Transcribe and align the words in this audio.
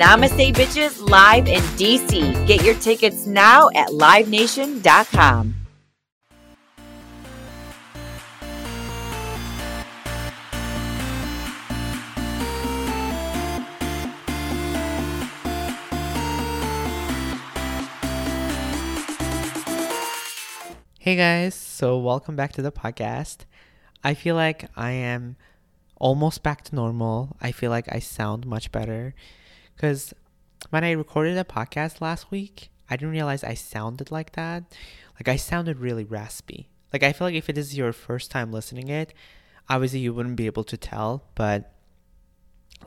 Namaste 0.00 0.54
Bitches 0.54 1.06
live 1.10 1.46
in 1.46 1.60
DC. 1.76 2.46
Get 2.46 2.64
your 2.64 2.74
tickets 2.76 3.26
now 3.26 3.68
at 3.74 3.88
livenation.com. 3.88 5.54
Hey 20.98 21.16
guys, 21.16 21.54
so 21.54 21.98
welcome 21.98 22.36
back 22.36 22.54
to 22.54 22.62
the 22.62 22.72
podcast. 22.72 23.40
I 24.02 24.14
feel 24.14 24.34
like 24.34 24.70
I 24.74 24.92
am 24.92 25.36
almost 25.96 26.42
back 26.42 26.64
to 26.64 26.74
normal. 26.74 27.36
I 27.42 27.52
feel 27.52 27.70
like 27.70 27.92
I 27.92 27.98
sound 27.98 28.46
much 28.46 28.72
better 28.72 29.14
because 29.80 30.12
when 30.68 30.84
I 30.84 30.90
recorded 30.90 31.38
a 31.38 31.44
podcast 31.44 32.02
last 32.02 32.30
week, 32.30 32.68
I 32.90 32.96
didn't 32.96 33.12
realize 33.12 33.42
I 33.42 33.54
sounded 33.54 34.10
like 34.10 34.32
that. 34.32 34.64
Like 35.14 35.26
I 35.26 35.36
sounded 35.36 35.78
really 35.78 36.04
raspy. 36.04 36.68
Like 36.92 37.02
I 37.02 37.14
feel 37.14 37.26
like 37.26 37.34
if 37.34 37.48
it 37.48 37.56
is 37.56 37.78
your 37.78 37.94
first 37.94 38.30
time 38.30 38.52
listening 38.52 38.88
it, 38.88 39.14
obviously 39.70 40.00
you 40.00 40.12
wouldn't 40.12 40.36
be 40.36 40.44
able 40.44 40.64
to 40.64 40.76
tell, 40.76 41.24
but 41.34 41.72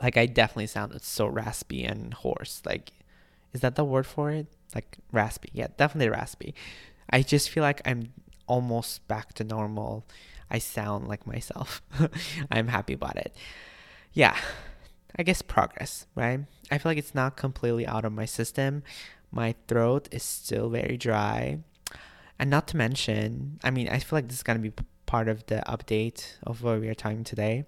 like 0.00 0.16
I 0.16 0.26
definitely 0.26 0.68
sounded 0.68 1.02
so 1.02 1.26
raspy 1.26 1.82
and 1.82 2.14
hoarse. 2.14 2.62
Like 2.64 2.92
is 3.52 3.60
that 3.62 3.74
the 3.74 3.84
word 3.84 4.06
for 4.06 4.30
it? 4.30 4.46
Like 4.72 4.98
raspy. 5.10 5.48
Yeah, 5.52 5.66
definitely 5.76 6.10
raspy. 6.10 6.54
I 7.10 7.22
just 7.22 7.50
feel 7.50 7.64
like 7.64 7.82
I'm 7.84 8.12
almost 8.46 9.08
back 9.08 9.32
to 9.34 9.42
normal. 9.42 10.06
I 10.48 10.58
sound 10.58 11.08
like 11.08 11.26
myself. 11.26 11.82
I'm 12.52 12.68
happy 12.68 12.92
about 12.92 13.16
it. 13.16 13.34
Yeah, 14.12 14.36
I 15.16 15.22
guess 15.22 15.42
progress, 15.42 16.06
right? 16.14 16.40
I 16.74 16.78
feel 16.78 16.90
like 16.90 16.98
it's 16.98 17.14
not 17.14 17.36
completely 17.36 17.86
out 17.86 18.04
of 18.04 18.12
my 18.12 18.24
system. 18.24 18.82
My 19.30 19.54
throat 19.68 20.08
is 20.10 20.24
still 20.24 20.68
very 20.68 20.96
dry. 20.96 21.60
And 22.36 22.50
not 22.50 22.66
to 22.68 22.76
mention, 22.76 23.60
I 23.62 23.70
mean, 23.70 23.88
I 23.88 24.00
feel 24.00 24.16
like 24.16 24.26
this 24.26 24.38
is 24.38 24.42
going 24.42 24.60
to 24.60 24.70
be 24.70 24.74
part 25.06 25.28
of 25.28 25.46
the 25.46 25.62
update 25.68 26.34
of 26.42 26.64
what 26.64 26.80
we 26.80 26.88
are 26.88 26.94
talking 26.94 27.22
today. 27.22 27.64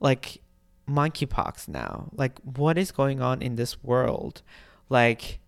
Like, 0.00 0.40
monkeypox 0.88 1.68
now. 1.68 2.08
Like, 2.14 2.38
what 2.40 2.78
is 2.78 2.92
going 2.92 3.20
on 3.20 3.42
in 3.42 3.56
this 3.56 3.84
world? 3.84 4.40
Like, 4.88 5.38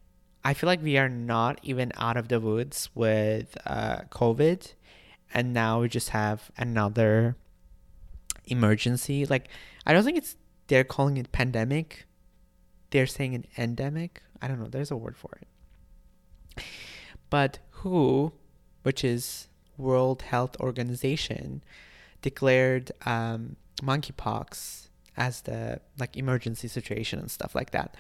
I 0.45 0.53
feel 0.53 0.67
like 0.67 0.83
we 0.83 0.99
are 0.99 1.09
not 1.09 1.59
even 1.63 1.93
out 1.97 2.19
of 2.19 2.29
the 2.29 2.41
woods 2.41 2.91
with 2.95 3.57
uh, 3.65 4.03
COVID, 4.11 4.75
and 5.33 5.55
now 5.55 5.81
we 5.81 5.89
just 5.89 6.11
have 6.11 6.51
another 6.59 7.37
emergency. 8.45 9.25
Like, 9.25 9.49
I 9.87 9.95
don't 9.95 10.05
think 10.05 10.19
it's 10.19 10.37
they're 10.67 10.85
calling 10.85 11.17
it 11.17 11.33
pandemic. 11.33 12.05
They're 12.91 13.07
saying 13.07 13.35
an 13.35 13.47
endemic. 13.57 14.23
I 14.41 14.49
don't 14.49 14.61
know. 14.61 14.69
There's 14.69 14.91
a 14.91 14.97
word 14.97 15.17
for 15.17 15.39
it. 15.41 16.65
But 17.31 17.59
WHO, 17.71 18.33
which 18.83 19.03
is 19.03 19.49
World 19.77 20.23
Health 20.23 20.57
Organization, 20.61 21.63
declared 22.23 22.93
um, 23.05 23.57
monkeypox 23.83 24.89
as 25.17 25.43
the 25.43 25.81
like 25.99 26.17
emergency 26.17 26.69
situation 26.69 27.19
and 27.19 27.31
stuff 27.31 27.55
like 27.55 27.71
that 27.71 27.95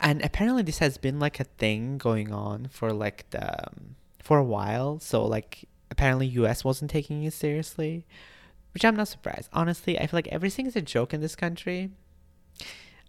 and 0.00 0.22
apparently 0.24 0.62
this 0.62 0.78
has 0.78 0.98
been 0.98 1.18
like 1.18 1.40
a 1.40 1.44
thing 1.44 1.98
going 1.98 2.32
on 2.32 2.68
for 2.68 2.92
like 2.92 3.28
the 3.30 3.66
um, 3.66 3.96
for 4.20 4.38
a 4.38 4.44
while 4.44 4.98
so 4.98 5.24
like 5.24 5.64
apparently 5.90 6.26
us 6.28 6.64
wasn't 6.64 6.90
taking 6.90 7.24
it 7.24 7.32
seriously 7.32 8.06
which 8.72 8.84
i'm 8.84 8.96
not 8.96 9.08
surprised 9.08 9.48
honestly 9.52 9.98
i 9.98 10.06
feel 10.06 10.18
like 10.18 10.28
everything 10.28 10.66
is 10.66 10.76
a 10.76 10.82
joke 10.82 11.12
in 11.12 11.20
this 11.20 11.36
country 11.36 11.90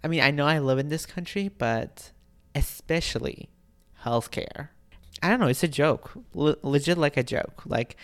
i 0.03 0.07
mean 0.07 0.21
i 0.21 0.31
know 0.31 0.45
i 0.45 0.59
live 0.59 0.79
in 0.79 0.89
this 0.89 1.05
country 1.05 1.49
but 1.49 2.11
especially 2.53 3.49
healthcare 4.03 4.69
i 5.21 5.29
don't 5.29 5.39
know 5.39 5.47
it's 5.47 5.63
a 5.63 5.67
joke 5.67 6.11
Le- 6.33 6.57
legit 6.63 6.97
like 6.97 7.17
a 7.17 7.23
joke 7.23 7.63
like 7.65 7.97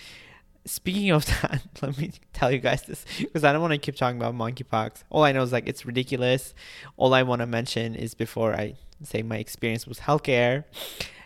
speaking 0.65 1.11
of 1.11 1.25
that, 1.41 1.61
let 1.81 1.97
me 1.97 2.11
tell 2.33 2.51
you 2.51 2.59
guys 2.59 2.83
this 2.83 3.05
because 3.17 3.43
I 3.43 3.51
don't 3.51 3.61
want 3.61 3.73
to 3.73 3.77
keep 3.77 3.95
talking 3.95 4.17
about 4.17 4.35
monkeypox. 4.35 5.03
All 5.09 5.23
I 5.23 5.31
know 5.31 5.41
is 5.41 5.51
like 5.51 5.67
it's 5.67 5.85
ridiculous. 5.85 6.53
All 6.97 7.13
I 7.13 7.23
want 7.23 7.39
to 7.41 7.45
mention 7.45 7.95
is 7.95 8.13
before 8.13 8.53
I 8.53 8.75
say 9.03 9.23
my 9.23 9.37
experience 9.37 9.87
with 9.87 10.01
healthcare, 10.01 10.65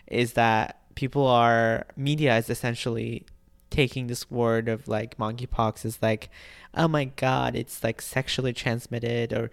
is 0.06 0.34
that 0.34 0.80
people 0.94 1.26
are 1.26 1.86
media 1.96 2.36
is 2.36 2.48
essentially 2.48 3.26
taking 3.70 4.06
this 4.06 4.30
word 4.30 4.68
of 4.68 4.88
like 4.88 5.18
monkeypox 5.18 5.84
is 5.84 5.98
like, 6.00 6.30
oh 6.74 6.88
my 6.88 7.04
god, 7.04 7.54
it's 7.54 7.82
like 7.84 8.00
sexually 8.00 8.52
transmitted 8.52 9.32
or 9.32 9.50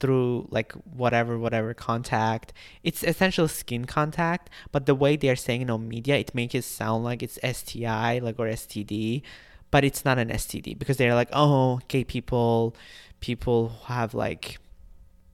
through 0.00 0.48
like 0.50 0.72
whatever 0.72 1.38
whatever 1.38 1.74
contact. 1.74 2.52
It's 2.82 3.04
essential 3.04 3.48
skin 3.48 3.84
contact 3.84 4.50
but 4.72 4.86
the 4.86 4.94
way 4.94 5.16
they're 5.16 5.36
saying 5.36 5.62
it 5.62 5.70
on 5.70 5.88
media 5.88 6.16
it 6.16 6.34
makes 6.34 6.54
it 6.54 6.64
sound 6.64 7.04
like 7.04 7.22
it's 7.22 7.38
sti 7.42 8.18
like 8.18 8.38
or 8.38 8.46
std 8.46 9.22
but 9.70 9.84
it's 9.84 10.04
not 10.04 10.18
an 10.18 10.28
std 10.30 10.78
because 10.78 10.96
they're 10.96 11.14
like 11.14 11.28
oh 11.32 11.80
gay 11.88 12.04
people 12.04 12.74
people 13.20 13.68
who 13.68 13.92
have 13.92 14.14
like 14.14 14.58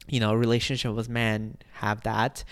you 0.08 0.20
know 0.20 0.34
relationship 0.34 0.92
with 0.94 1.08
men 1.08 1.56
have 1.74 2.02
that 2.02 2.44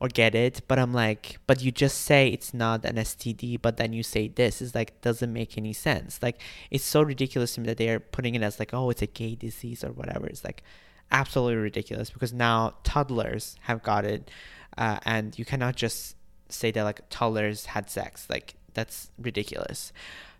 or 0.00 0.08
get 0.08 0.34
it 0.34 0.60
but 0.68 0.78
i'm 0.78 0.92
like 0.92 1.38
but 1.46 1.62
you 1.62 1.70
just 1.70 2.02
say 2.02 2.28
it's 2.28 2.52
not 2.52 2.84
an 2.84 2.96
std 2.96 3.60
but 3.60 3.76
then 3.76 3.92
you 3.92 4.02
say 4.02 4.28
this 4.28 4.60
is 4.60 4.74
like 4.74 5.00
doesn't 5.00 5.32
make 5.32 5.56
any 5.56 5.72
sense. 5.72 6.20
Like 6.22 6.40
it's 6.70 6.84
so 6.84 7.02
ridiculous 7.02 7.54
to 7.54 7.60
me 7.60 7.66
that 7.66 7.78
they're 7.78 8.00
putting 8.00 8.34
it 8.34 8.42
as 8.42 8.58
like 8.58 8.72
oh 8.74 8.90
it's 8.90 9.02
a 9.02 9.06
gay 9.06 9.34
disease 9.34 9.82
or 9.84 9.92
whatever. 9.92 10.26
It's 10.26 10.44
like 10.44 10.62
absolutely 11.10 11.56
ridiculous 11.56 12.10
because 12.10 12.32
now 12.32 12.74
toddlers 12.84 13.56
have 13.62 13.82
got 13.82 14.04
it, 14.04 14.30
uh, 14.76 14.98
and 15.04 15.38
you 15.38 15.44
cannot 15.44 15.76
just 15.76 16.16
say 16.48 16.70
that 16.70 16.82
like 16.82 17.00
toddlers 17.10 17.66
had 17.66 17.90
sex. 17.90 18.26
Like 18.28 18.54
that's 18.74 19.10
ridiculous. 19.18 19.92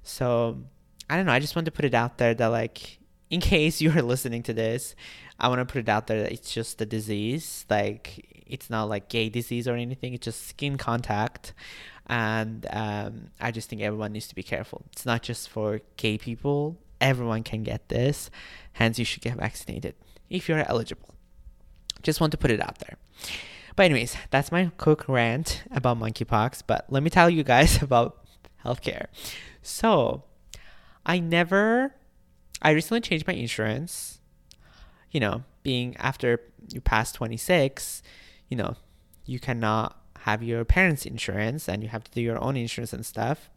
So 0.02 0.58
I 1.08 1.16
don't 1.16 1.26
know. 1.26 1.32
I 1.32 1.40
just 1.40 1.56
want 1.56 1.66
to 1.66 1.72
put 1.72 1.84
it 1.84 1.94
out 1.94 2.18
there 2.18 2.34
that 2.34 2.46
like 2.48 2.98
in 3.30 3.40
case 3.40 3.80
you're 3.82 4.02
listening 4.02 4.42
to 4.44 4.52
this, 4.52 4.94
I 5.38 5.48
want 5.48 5.60
to 5.60 5.70
put 5.70 5.80
it 5.80 5.88
out 5.88 6.06
there 6.06 6.22
that 6.22 6.32
it's 6.32 6.52
just 6.52 6.80
a 6.80 6.86
disease. 6.86 7.66
Like 7.68 8.44
it's 8.46 8.70
not 8.70 8.84
like 8.84 9.08
gay 9.08 9.28
disease 9.28 9.66
or 9.66 9.74
anything. 9.74 10.14
It's 10.14 10.24
just 10.24 10.46
skin 10.46 10.78
contact. 10.78 11.52
And 12.08 12.66
um, 12.70 13.30
I 13.40 13.50
just 13.50 13.68
think 13.68 13.82
everyone 13.82 14.12
needs 14.12 14.28
to 14.28 14.34
be 14.36 14.44
careful. 14.44 14.82
It's 14.92 15.04
not 15.04 15.22
just 15.22 15.48
for 15.48 15.80
gay 15.96 16.18
people. 16.18 16.78
Everyone 17.00 17.42
can 17.42 17.64
get 17.64 17.88
this. 17.88 18.30
Hence, 18.74 18.98
you 18.98 19.04
should 19.04 19.22
get 19.22 19.36
vaccinated 19.36 19.94
if 20.30 20.48
you're 20.48 20.58
eligible. 20.68 21.14
Just 22.02 22.20
want 22.20 22.30
to 22.32 22.38
put 22.38 22.50
it 22.50 22.60
out 22.60 22.78
there. 22.78 22.96
But 23.76 23.84
anyways, 23.84 24.16
that's 24.30 24.50
my 24.50 24.70
quick 24.78 25.08
rant 25.08 25.62
about 25.70 25.98
monkeypox. 25.98 26.62
But 26.66 26.86
let 26.88 27.02
me 27.02 27.10
tell 27.10 27.28
you 27.28 27.44
guys 27.44 27.82
about 27.82 28.24
healthcare. 28.64 29.06
So, 29.62 30.24
I 31.04 31.18
never, 31.18 31.94
I 32.62 32.70
recently 32.70 33.00
changed 33.02 33.26
my 33.26 33.34
insurance. 33.34 34.20
You 35.10 35.20
know, 35.20 35.44
being 35.62 35.96
after 35.98 36.40
you 36.72 36.80
pass 36.80 37.12
26, 37.12 38.02
you 38.48 38.56
know, 38.56 38.76
you 39.24 39.38
cannot 39.38 40.00
have 40.20 40.42
your 40.42 40.64
parents' 40.64 41.06
insurance 41.06 41.68
and 41.68 41.82
you 41.82 41.88
have 41.88 42.04
to 42.04 42.10
do 42.10 42.20
your 42.20 42.42
own 42.42 42.56
insurance 42.56 42.92
and 42.92 43.04
stuff. 43.04 43.50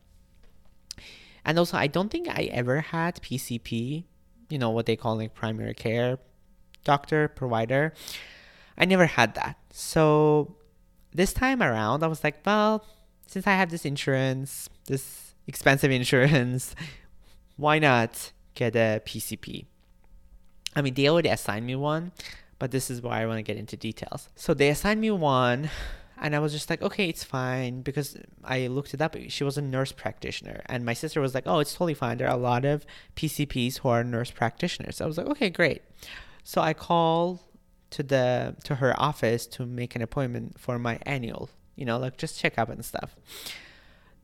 And 1.45 1.57
also, 1.57 1.77
I 1.77 1.87
don't 1.87 2.09
think 2.09 2.27
I 2.27 2.49
ever 2.51 2.81
had 2.81 3.21
PCP, 3.21 4.03
you 4.49 4.57
know, 4.57 4.69
what 4.69 4.85
they 4.85 4.95
call 4.95 5.17
like 5.17 5.33
primary 5.33 5.73
care 5.73 6.19
doctor, 6.83 7.27
provider. 7.27 7.93
I 8.77 8.85
never 8.85 9.05
had 9.05 9.35
that. 9.35 9.57
So 9.71 10.55
this 11.13 11.33
time 11.33 11.61
around, 11.61 12.03
I 12.03 12.07
was 12.07 12.23
like, 12.23 12.45
well, 12.45 12.85
since 13.27 13.45
I 13.45 13.51
have 13.51 13.69
this 13.69 13.85
insurance, 13.85 14.69
this 14.85 15.35
expensive 15.47 15.91
insurance, 16.01 16.75
why 17.57 17.79
not 17.79 18.31
get 18.55 18.75
a 18.75 19.01
PCP? 19.05 19.65
I 20.75 20.81
mean, 20.81 20.93
they 20.93 21.09
already 21.09 21.29
assigned 21.29 21.65
me 21.65 21.75
one, 21.75 22.11
but 22.57 22.71
this 22.71 22.89
is 22.89 23.01
why 23.01 23.21
I 23.21 23.25
want 23.25 23.37
to 23.37 23.43
get 23.43 23.57
into 23.57 23.75
details. 23.75 24.29
So 24.35 24.53
they 24.53 24.69
assigned 24.69 25.01
me 25.01 25.11
one, 25.11 25.69
and 26.21 26.35
I 26.35 26.39
was 26.39 26.51
just 26.51 26.69
like, 26.69 26.81
okay, 26.81 27.09
it's 27.09 27.23
fine 27.23 27.81
because 27.81 28.17
I 28.43 28.67
looked 28.67 28.93
it 28.93 29.01
up. 29.01 29.15
She 29.29 29.43
was 29.43 29.57
a 29.57 29.61
nurse 29.61 29.91
practitioner, 29.91 30.61
and 30.67 30.85
my 30.85 30.93
sister 30.93 31.21
was 31.21 31.33
like, 31.33 31.45
oh, 31.47 31.59
it's 31.59 31.73
totally 31.73 31.93
fine. 31.93 32.17
There 32.17 32.27
are 32.27 32.35
a 32.35 32.39
lot 32.39 32.65
of 32.65 32.85
PCPs 33.15 33.79
who 33.79 33.89
are 33.89 34.03
nurse 34.03 34.31
practitioners. 34.31 34.97
So 34.97 35.05
I 35.05 35.07
was 35.07 35.17
like, 35.17 35.27
okay, 35.27 35.49
great. 35.49 35.81
So 36.49 36.61
I 36.61 36.73
call 36.73 37.43
to 37.91 38.01
the 38.01 38.55
to 38.63 38.73
her 38.81 38.99
office 38.99 39.45
to 39.45 39.67
make 39.67 39.95
an 39.95 40.01
appointment 40.01 40.59
for 40.59 40.79
my 40.79 40.97
annual, 41.03 41.51
you 41.75 41.85
know, 41.85 41.99
like 41.99 42.17
just 42.17 42.39
check 42.39 42.57
up 42.57 42.69
and 42.69 42.83
stuff. 42.83 43.15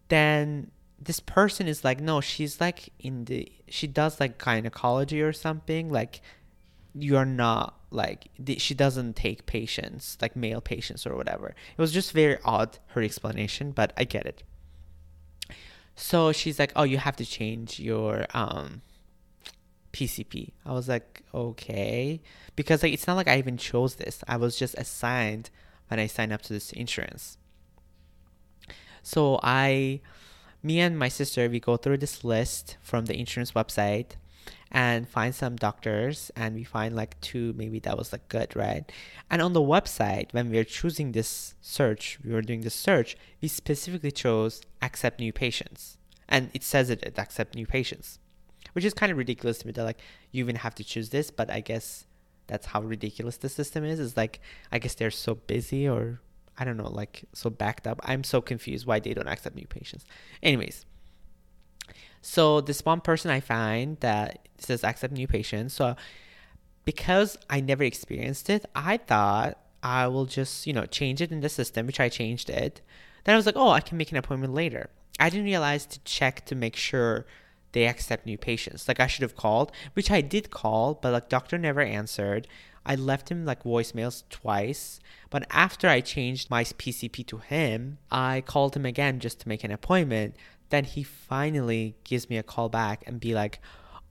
Then 0.07 0.71
this 0.99 1.19
person 1.19 1.67
is 1.67 1.83
like, 1.83 1.99
no, 1.99 2.21
she's 2.21 2.59
like 2.59 2.89
in 2.99 3.25
the 3.25 3.51
she 3.67 3.85
does 3.85 4.19
like 4.19 4.39
gynecology 4.39 5.21
or 5.21 5.33
something. 5.33 5.91
Like 5.91 6.21
you're 6.95 7.25
not 7.25 7.77
like 7.91 8.29
she 8.57 8.73
doesn't 8.73 9.15
take 9.15 9.45
patients 9.45 10.17
like 10.19 10.35
male 10.35 10.61
patients 10.61 11.05
or 11.05 11.15
whatever. 11.15 11.49
It 11.49 11.79
was 11.79 11.91
just 11.91 12.11
very 12.11 12.39
odd 12.43 12.79
her 12.93 13.03
explanation, 13.03 13.69
but 13.69 13.93
I 13.95 14.03
get 14.03 14.25
it. 14.25 14.41
So 15.95 16.31
she's 16.31 16.57
like, 16.57 16.71
oh, 16.75 16.85
you 16.85 16.97
have 16.97 17.17
to 17.17 17.25
change 17.25 17.79
your 17.79 18.25
um 18.33 18.81
PCP. 19.95 20.51
I 20.65 20.73
was 20.73 20.89
like, 20.89 21.21
okay, 21.33 22.19
because 22.57 22.83
like 22.83 22.91
it's 22.91 23.07
not 23.07 23.15
like 23.15 23.29
I 23.29 23.37
even 23.37 23.55
chose 23.55 23.95
this. 23.95 24.23
I 24.27 24.35
was 24.35 24.57
just 24.57 24.75
assigned 24.77 25.49
when 25.87 26.01
I 26.01 26.07
signed 26.07 26.33
up 26.33 26.41
to 26.43 26.53
this 26.53 26.73
insurance. 26.73 27.37
So 29.01 29.39
I, 29.41 30.01
me 30.61 30.81
and 30.81 30.99
my 30.99 31.07
sister, 31.07 31.47
we 31.47 31.61
go 31.61 31.77
through 31.77 31.99
this 31.99 32.25
list 32.25 32.75
from 32.81 33.05
the 33.05 33.17
insurance 33.17 33.53
website 33.53 34.17
and 34.69 35.07
find 35.07 35.33
some 35.33 35.55
doctors 35.55 36.29
and 36.35 36.55
we 36.55 36.65
find 36.65 36.93
like 36.93 37.19
two 37.21 37.53
maybe 37.55 37.79
that 37.79 37.97
was 37.97 38.11
like 38.11 38.27
good 38.27 38.53
right 38.55 38.91
and 39.29 39.41
on 39.41 39.53
the 39.53 39.61
website 39.61 40.33
when 40.33 40.49
we 40.49 40.57
were 40.57 40.63
choosing 40.63 41.11
this 41.11 41.53
search 41.61 42.19
we 42.25 42.33
were 42.33 42.41
doing 42.41 42.61
the 42.61 42.69
search 42.69 43.15
we 43.41 43.47
specifically 43.47 44.11
chose 44.11 44.61
accept 44.81 45.19
new 45.19 45.31
patients 45.31 45.97
and 46.27 46.49
it 46.53 46.63
says 46.63 46.89
it, 46.89 47.01
it 47.03 47.17
accept 47.17 47.55
new 47.55 47.65
patients 47.65 48.19
which 48.75 48.83
is 48.83 48.93
kind 48.93 49.11
of 49.11 49.17
ridiculous 49.17 49.57
to 49.59 49.67
me 49.67 49.71
that 49.71 49.85
like 49.85 49.99
you 50.31 50.43
even 50.43 50.57
have 50.57 50.75
to 50.75 50.83
choose 50.83 51.09
this 51.09 51.31
but 51.31 51.49
i 51.49 51.61
guess 51.61 52.05
that's 52.47 52.67
how 52.67 52.81
ridiculous 52.81 53.37
the 53.37 53.49
system 53.49 53.83
is 53.85 53.99
is 53.99 54.17
like 54.17 54.41
i 54.71 54.77
guess 54.77 54.93
they're 54.95 55.09
so 55.09 55.35
busy 55.35 55.87
or 55.87 56.19
i 56.57 56.65
don't 56.65 56.77
know 56.77 56.89
like 56.89 57.23
so 57.33 57.49
backed 57.49 57.87
up. 57.87 57.99
I'm 58.03 58.23
so 58.23 58.41
confused 58.41 58.85
why 58.85 58.99
they 58.99 59.13
don't 59.13 59.27
accept 59.27 59.55
new 59.55 59.67
patients. 59.67 60.05
Anyways 60.43 60.85
so 62.21 62.59
this 62.59 62.83
one 62.83 63.01
person 63.01 63.29
i 63.31 63.39
find 63.39 63.99
that 63.99 64.47
says 64.57 64.83
accept 64.83 65.13
new 65.13 65.27
patients 65.27 65.75
so 65.75 65.95
because 66.83 67.37
i 67.49 67.59
never 67.59 67.83
experienced 67.83 68.49
it 68.49 68.65
i 68.75 68.97
thought 68.97 69.59
i 69.83 70.07
will 70.07 70.25
just 70.25 70.65
you 70.65 70.73
know 70.73 70.85
change 70.85 71.21
it 71.21 71.31
in 71.31 71.41
the 71.41 71.49
system 71.49 71.85
which 71.85 71.99
i 71.99 72.09
changed 72.09 72.49
it. 72.49 72.81
Then 73.23 73.33
i 73.33 73.37
was 73.37 73.45
like 73.45 73.55
oh 73.55 73.69
i 73.69 73.79
can 73.79 73.97
make 73.97 74.11
an 74.11 74.17
appointment 74.17 74.53
later. 74.53 74.89
I 75.19 75.29
didn't 75.29 75.45
realize 75.45 75.85
to 75.85 75.99
check 75.99 76.45
to 76.47 76.55
make 76.55 76.75
sure 76.75 77.25
they 77.75 77.85
accept 77.87 78.25
new 78.25 78.37
patients. 78.37 78.87
Like 78.87 79.01
I 79.01 79.07
should 79.07 79.21
have 79.21 79.35
called, 79.35 79.71
which 79.93 80.09
I 80.09 80.21
did 80.21 80.49
call, 80.49 80.93
but 80.95 81.11
like 81.11 81.27
doctor 81.27 81.57
never 81.57 81.81
answered. 81.81 82.47
I 82.85 82.95
left 82.95 83.29
him 83.29 83.43
like 83.45 83.63
voicemails 83.63 84.23
twice, 84.29 85.01
but 85.29 85.45
after 85.51 85.89
I 85.89 85.99
changed 85.99 86.49
my 86.49 86.63
PCP 86.63 87.27
to 87.27 87.39
him, 87.39 87.97
I 88.09 88.41
called 88.41 88.77
him 88.77 88.85
again 88.85 89.19
just 89.19 89.41
to 89.41 89.49
make 89.49 89.65
an 89.65 89.71
appointment. 89.71 90.37
Then 90.69 90.85
he 90.85 91.03
finally 91.03 91.95
gives 92.05 92.29
me 92.29 92.37
a 92.37 92.43
call 92.43 92.69
back 92.69 93.03
and 93.05 93.19
be 93.19 93.33
like, 93.33 93.59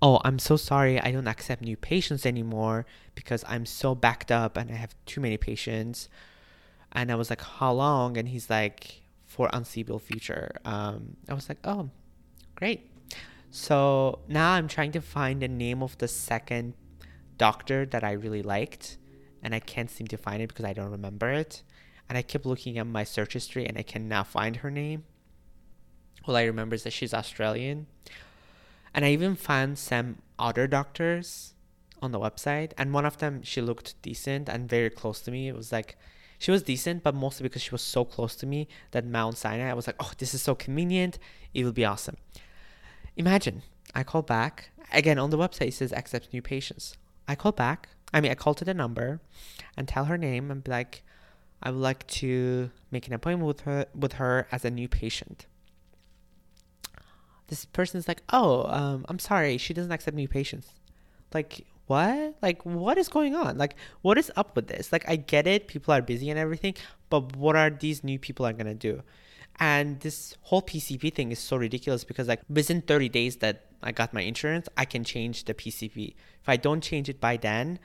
"Oh, 0.03 0.21
I'm 0.25 0.39
so 0.39 0.57
sorry. 0.57 1.01
I 1.01 1.11
don't 1.11 1.27
accept 1.27 1.63
new 1.63 1.77
patients 1.77 2.27
anymore 2.27 2.85
because 3.15 3.45
I'm 3.49 3.65
so 3.65 3.95
backed 3.95 4.31
up 4.31 4.59
and 4.59 4.71
I 4.71 4.75
have 4.75 4.95
too 5.07 5.23
many 5.23 5.39
patients." 5.39 6.11
And 6.93 7.11
I 7.11 7.15
was 7.15 7.31
like, 7.31 7.41
"How 7.41 7.73
long?" 7.73 8.19
And 8.19 8.29
he's 8.29 8.51
like, 8.51 9.03
"For 9.25 9.49
unseeable 9.55 10.01
future." 10.01 10.51
Um, 10.67 11.17
I 11.31 11.35
was 11.35 11.49
like, 11.49 11.61
"Oh, 11.65 11.89
great." 12.57 12.94
So 13.55 14.19
now 14.27 14.55
I'm 14.55 14.67
trying 14.67 14.91
to 14.93 15.01
find 15.01 15.41
the 15.41 15.47
name 15.47 15.81
of 15.81 15.97
the 15.99 16.09
second 16.09 16.75
doctor 17.39 17.87
that 17.87 18.03
I 18.03 18.11
really 18.11 18.43
liked, 18.43 18.99
and 19.45 19.55
I 19.55 19.61
can't 19.61 19.89
seem 19.89 20.09
to 20.09 20.17
find 20.17 20.43
it 20.43 20.49
because 20.49 20.65
I 20.65 20.73
don't 20.73 20.91
remember 20.91 21.31
it. 21.31 21.63
And 22.09 22.19
I 22.19 22.23
keep 22.23 22.45
looking 22.45 22.79
at 22.79 22.87
my 22.89 23.05
search 23.05 23.35
history 23.35 23.65
and 23.65 23.79
I 23.79 23.83
cannot 23.83 24.27
find 24.27 24.57
her 24.57 24.73
name. 24.73 25.05
All 26.27 26.35
I 26.35 26.43
remember 26.43 26.75
is 26.75 26.83
that 26.83 26.93
she's 26.93 27.15
Australian. 27.15 27.87
And 28.93 29.05
I 29.05 29.11
even 29.11 29.37
found 29.37 29.79
some 29.79 30.17
other 30.37 30.67
doctors 30.67 31.55
on 32.03 32.11
the 32.11 32.19
website, 32.19 32.73
and 32.77 32.93
one 32.93 33.07
of 33.07 33.19
them 33.19 33.45
she 33.45 33.61
looked 33.61 33.95
decent 34.03 34.49
and 34.49 34.69
very 34.69 34.91
close 34.91 35.21
to 35.21 35.31
me. 35.31 35.47
It 35.47 35.55
was 35.55 35.71
like 35.71 35.97
she 36.41 36.51
was 36.51 36.65
decent, 36.65 37.05
but 37.05 37.15
mostly 37.15 37.45
because 37.45 37.63
she 37.63 37.71
was 37.71 37.83
so 37.83 38.05
close 38.05 38.35
to 38.35 38.47
me 38.47 38.67
that 38.91 39.07
Mount 39.07 39.39
Sinai, 39.39 39.71
I 39.71 39.75
was 39.75 39.87
like, 39.87 39.97
oh, 40.01 40.11
this 40.19 40.35
is 40.35 40.43
so 40.43 40.57
convenient. 40.57 41.21
It 41.55 41.65
will 41.65 41.71
be 41.71 41.85
awesome. 41.85 42.17
Imagine 43.17 43.63
I 43.95 44.03
call 44.03 44.23
back 44.23 44.71
again 44.93 45.19
on 45.19 45.31
the 45.31 45.39
website. 45.39 45.69
It 45.69 45.75
says 45.75 45.93
accept 45.93 46.33
new 46.33 46.43
patients. 46.43 46.97
I 47.29 47.35
call 47.35 47.53
back. 47.53 47.89
I 48.13 48.21
mean, 48.21 48.31
I 48.31 48.35
call 48.35 48.55
to 48.55 48.65
the 48.65 48.75
number 48.75 49.21
and 49.77 49.89
tell 49.89 50.05
her 50.05 50.19
name 50.19 50.51
and 50.51 50.63
be 50.63 50.71
like, 50.71 51.03
I 51.63 51.71
would 51.71 51.81
like 51.81 52.07
to 52.09 52.71
make 52.91 53.07
an 53.07 53.13
appointment 53.13 53.47
with 53.47 53.61
her 53.61 53.87
with 53.95 54.15
her 54.15 54.47
as 54.53 54.65
a 54.65 54.71
new 54.71 54.89
patient. 54.89 55.47
This 57.49 57.65
person's 57.65 58.09
like, 58.09 58.23
oh, 58.31 58.65
um, 58.69 59.05
I'm 59.09 59.19
sorry, 59.19 59.59
she 59.59 59.75
doesn't 59.75 59.93
accept 59.93 60.17
new 60.17 60.29
patients. 60.29 60.69
Like, 61.33 61.67
what? 61.87 62.37
Like, 62.41 62.65
what 62.65 62.97
is 62.97 63.09
going 63.09 63.35
on? 63.35 63.59
Like, 63.59 63.77
what 64.03 64.17
is 64.17 64.33
up 64.37 64.57
with 64.57 64.69
this? 64.69 64.93
Like, 64.93 65.07
I 65.09 65.17
get 65.17 65.47
it, 65.47 65.69
people 65.69 65.93
are 65.93 66.01
busy 66.01 66.31
and 66.31 66.39
everything, 66.39 66.75
but 67.11 67.37
what 67.37 67.55
are 67.57 67.71
these 67.71 68.03
new 68.03 68.19
people 68.19 68.47
are 68.47 68.53
gonna 68.53 68.75
do? 68.75 69.03
And 69.59 70.01
this 70.01 70.37
whole 70.43 70.63
PCP 70.63 71.15
thing 71.15 71.31
is 71.31 71.39
so 71.39 71.57
ridiculous 71.57 72.05
because 72.05 72.29
like 72.29 72.43
within 72.49 72.83
30 72.83 73.09
days 73.09 73.37
that 73.37 73.67
I 73.83 73.93
got 73.93 74.13
my 74.13 74.23
insurance, 74.23 74.69
I 74.77 74.85
can 74.85 75.05
change 75.05 75.45
the 75.45 75.55
PCP. 75.55 76.15
If 76.43 76.49
I 76.49 76.57
don't 76.57 76.81
change 76.81 77.09
it 77.09 77.21
by 77.21 77.37
then, 77.37 77.79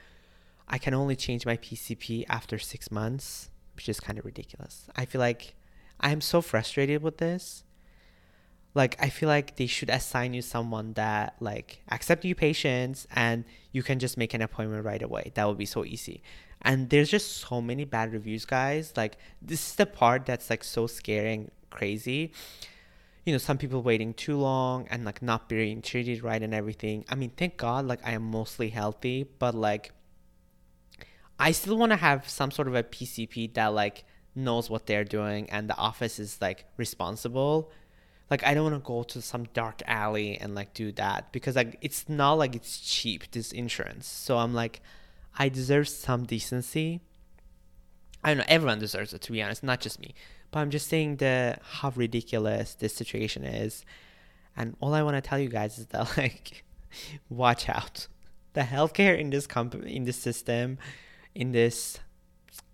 I 0.68 0.78
can 0.78 0.94
only 0.94 1.16
change 1.16 1.46
my 1.46 1.58
PCP 1.58 2.26
after 2.28 2.58
6 2.58 2.92
months, 2.92 3.50
which 3.76 3.90
is 3.90 4.00
kind 4.00 4.18
of 4.18 4.26
ridiculous. 4.26 4.88
I 4.96 5.06
feel 5.06 5.20
like 5.20 5.56
I 6.00 6.12
am 6.12 6.22
so 6.22 6.42
frustrated 6.42 7.04
with 7.04 7.18
this. 7.18 7.64
Like 8.76 8.96
I 9.00 9.10
feel 9.10 9.30
like 9.30 9.58
they 9.58 9.66
should 9.66 9.90
assign 9.90 10.34
you 10.34 10.42
someone 10.42 10.94
that 10.94 11.36
like 11.40 11.82
accept 11.90 12.24
new 12.24 12.36
patients 12.36 13.08
and 13.12 13.44
you 13.72 13.84
can 13.84 14.00
just 14.00 14.18
make 14.18 14.34
an 14.34 14.42
appointment 14.42 14.86
right 14.86 15.02
away. 15.02 15.32
That 15.34 15.48
would 15.48 15.58
be 15.58 15.66
so 15.66 15.84
easy 15.84 16.22
and 16.62 16.90
there's 16.90 17.10
just 17.10 17.38
so 17.38 17.62
many 17.62 17.86
bad 17.86 18.12
reviews 18.12 18.46
guys 18.46 18.94
like 18.98 19.18
this 19.42 19.70
is 19.70 19.76
the 19.76 19.86
part 19.86 20.26
that's 20.26 20.50
like 20.50 20.64
so 20.64 20.88
scary 20.88 21.34
and 21.34 21.52
crazy. 21.70 22.32
You 23.26 23.34
know 23.34 23.38
some 23.38 23.58
people 23.58 23.82
waiting 23.84 24.14
too 24.14 24.38
long 24.38 24.88
and 24.90 25.06
like 25.06 25.22
not 25.22 25.50
being 25.50 25.82
treated 25.82 26.24
right 26.24 26.42
and 26.42 26.54
everything. 26.54 27.06
I 27.10 27.16
mean 27.16 27.32
thank 27.36 27.58
god 27.58 27.86
like 27.86 28.00
i 28.04 28.12
am 28.12 28.24
mostly 28.24 28.70
healthy 28.70 29.28
but 29.38 29.54
like 29.54 29.92
i 31.38 31.52
still 31.52 31.78
want 31.78 31.92
to 31.92 31.96
have 31.96 32.28
some 32.28 32.52
sort 32.52 32.68
of 32.68 32.76
a 32.76 32.84
pcp 32.84 33.54
that 33.54 33.68
like 33.68 34.04
knows 34.36 34.70
what 34.70 34.86
they're 34.86 35.04
doing 35.04 35.50
and 35.50 35.70
the 35.70 35.78
office 35.78 36.20
is 36.20 36.42
like 36.42 36.66
responsible. 36.78 37.72
Like 38.32 38.44
i 38.44 38.54
don't 38.54 38.72
want 38.72 38.84
to 38.84 38.88
go 38.88 39.04
to 39.04 39.22
some 39.22 39.46
dark 39.54 39.82
alley 39.86 40.38
and 40.38 40.56
like 40.56 40.74
do 40.74 40.92
that 40.94 41.32
because 41.32 41.56
like 41.56 41.78
it's 41.82 42.08
not 42.08 42.34
like 42.34 42.56
it's 42.56 42.80
cheap 42.80 43.30
this 43.32 43.52
insurance. 43.52 44.08
So 44.08 44.38
i'm 44.38 44.54
like 44.54 44.82
i 45.38 45.50
deserve 45.50 45.88
some 45.88 46.26
decency. 46.26 47.02
I 48.24 48.30
don't 48.30 48.40
know 48.40 48.46
everyone 48.48 48.80
deserves 48.80 49.14
it 49.14 49.22
to 49.22 49.32
be 49.32 49.42
honest 49.42 49.64
not 49.64 49.82
just 49.82 50.00
me 50.00 50.14
but 50.52 50.60
I'm 50.60 50.70
just 50.70 50.88
saying 50.88 51.18
the 51.18 51.58
how 51.62 51.92
ridiculous 51.96 52.76
this 52.76 52.96
situation 52.96 53.44
is. 53.44 53.86
And 54.56 54.76
all 54.80 54.94
I 54.94 55.04
want 55.04 55.16
to 55.16 55.22
tell 55.22 55.40
you 55.40 55.50
guys 55.50 55.78
is 55.78 55.88
that 55.88 56.12
like 56.18 56.64
watch 57.30 57.70
out. 57.70 58.08
The 58.54 58.62
healthcare 58.62 59.18
in 59.18 59.30
this 59.30 59.48
company 59.48 59.96
in 59.96 60.06
this 60.06 60.18
system 60.18 60.80
in 61.36 61.52
this 61.52 62.00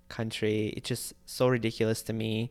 country 0.07 0.73
it's 0.77 0.87
just 0.87 1.13
so 1.25 1.47
ridiculous 1.47 2.01
to 2.03 2.13
me 2.13 2.49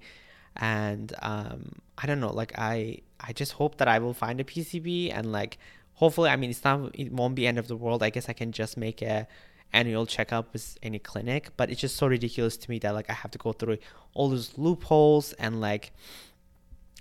and 0.57 1.15
um 1.23 1.73
I 1.97 2.07
don't 2.07 2.21
know 2.21 2.33
like 2.33 2.53
I 2.59 2.99
I 3.19 3.33
just 3.33 3.53
hope 3.53 3.79
that 3.79 3.89
I 3.89 3.99
will 3.99 4.13
find 4.13 4.41
a 4.41 4.45
PCP 4.45 5.11
and 5.13 5.33
like 5.33 5.59
hopefully 5.95 6.29
I 6.29 6.37
mean 6.37 6.51
it's 6.51 6.63
not 6.65 6.91
it 6.95 7.13
won't 7.13 7.35
be 7.35 7.47
end 7.47 7.59
of 7.59 7.69
the 7.69 7.77
world 7.77 8.03
I 8.03 8.11
guess 8.11 8.29
I 8.29 8.35
can 8.35 8.53
just 8.53 8.77
make 8.77 9.01
a 9.01 9.27
annual 9.75 10.07
checkup 10.07 10.53
with 10.53 10.79
any 10.83 10.99
clinic 10.99 11.51
but 11.57 11.71
it's 11.71 11.81
just 11.81 11.97
so 11.97 12.07
ridiculous 12.07 12.57
to 12.57 12.71
me 12.71 12.79
that 12.79 12.95
like 12.95 13.11
i 13.11 13.13
have 13.13 13.31
to 13.31 13.39
go 13.39 13.53
through 13.53 13.77
all 14.15 14.29
those 14.31 14.57
loopholes 14.57 15.33
and 15.35 15.61
like 15.61 15.93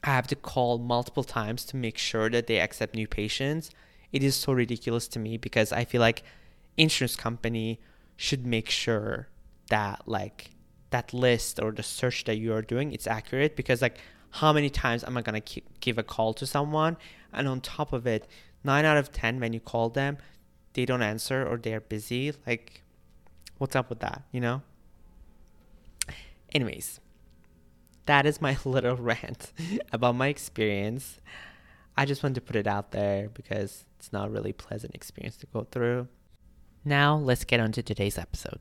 i 0.04 0.10
have 0.10 0.28
to 0.28 0.36
call 0.36 0.78
multiple 0.78 1.24
times 1.24 1.64
to 1.64 1.76
make 1.76 1.98
sure 1.98 2.30
that 2.30 2.48
they 2.48 2.60
accept 2.60 2.96
new 2.96 3.08
patients. 3.08 3.70
It 4.12 4.22
is 4.22 4.36
so 4.36 4.54
ridiculous 4.54 5.08
to 5.10 5.20
me 5.20 5.38
because 5.38 5.72
i 5.72 5.86
feel 5.86 6.02
like 6.02 6.24
insurance 6.78 7.16
company 7.16 7.80
should 8.16 8.46
make 8.46 8.70
sure 8.70 9.28
that 9.70 10.02
like 10.06 10.52
that 10.92 11.14
list 11.14 11.60
or 11.60 11.72
the 11.72 11.82
search 11.82 12.26
that 12.26 12.38
you 12.38 12.54
are 12.54 12.62
doing 12.62 12.92
it's 12.92 13.08
accurate 13.08 13.56
because 13.56 13.82
like 13.82 13.98
how 14.34 14.52
many 14.52 14.70
times 14.70 15.04
am 15.04 15.18
i 15.18 15.22
going 15.22 15.42
to 15.42 15.62
give 15.80 15.98
a 15.98 16.04
call 16.04 16.34
to 16.34 16.46
someone? 16.46 16.98
And 17.32 17.48
on 17.48 17.62
top 17.62 17.94
of 17.94 18.08
it 18.08 18.28
9 18.64 18.86
out 18.86 18.98
of 18.98 19.12
10 19.12 19.40
when 19.40 19.54
you 19.54 19.60
call 19.60 19.90
them 19.90 20.18
they 20.74 20.86
don't 20.86 21.02
answer 21.02 21.46
or 21.46 21.58
they're 21.58 21.82
busy 21.82 22.34
like 22.46 22.84
what's 23.58 23.76
up 23.76 23.90
with 23.90 24.00
that 24.00 24.24
you 24.32 24.42
know? 24.42 24.62
Anyways 26.54 27.00
that 28.06 28.26
is 28.26 28.42
my 28.42 28.58
little 28.66 28.96
rant 28.96 29.52
about 29.92 30.16
my 30.16 30.28
experience. 30.28 31.20
I 31.96 32.06
just 32.06 32.24
wanted 32.24 32.36
to 32.36 32.42
put 32.42 32.56
it 32.56 32.68
out 32.68 32.92
there 32.92 33.30
because 33.30 33.86
it's 34.00 34.12
not 34.12 34.28
a 34.28 34.32
really 34.32 34.54
pleasant 34.54 34.96
experience 34.96 35.38
to 35.38 35.48
go 35.48 35.68
through. 35.72 36.08
Now 36.84 37.16
let's 37.16 37.46
get 37.46 37.60
on 37.60 37.72
to 37.74 37.84
today's 37.84 38.18
episode. 38.18 38.60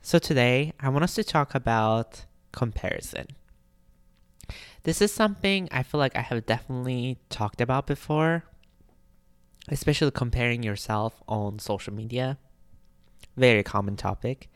So, 0.00 0.18
today 0.18 0.72
I 0.80 0.88
want 0.88 1.04
us 1.04 1.14
to 1.14 1.24
talk 1.24 1.54
about 1.54 2.24
comparison. 2.50 3.26
This 4.84 5.00
is 5.00 5.12
something 5.12 5.68
I 5.70 5.84
feel 5.84 6.00
like 6.00 6.16
I 6.16 6.22
have 6.22 6.44
definitely 6.44 7.18
talked 7.30 7.60
about 7.60 7.86
before, 7.86 8.44
especially 9.68 10.10
comparing 10.10 10.62
yourself 10.62 11.22
on 11.28 11.58
social 11.58 11.92
media. 11.92 12.38
Very 13.36 13.62
common 13.62 13.96
topic. 13.96 14.50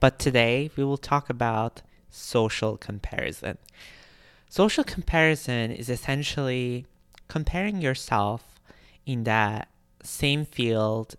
But 0.00 0.18
today 0.18 0.70
we 0.76 0.84
will 0.84 0.98
talk 0.98 1.30
about 1.30 1.82
social 2.10 2.76
comparison. 2.76 3.58
Social 4.48 4.84
comparison 4.84 5.70
is 5.70 5.88
essentially 5.88 6.86
comparing 7.28 7.80
yourself 7.80 8.60
in 9.04 9.24
that 9.24 9.68
same 10.02 10.44
field 10.44 11.16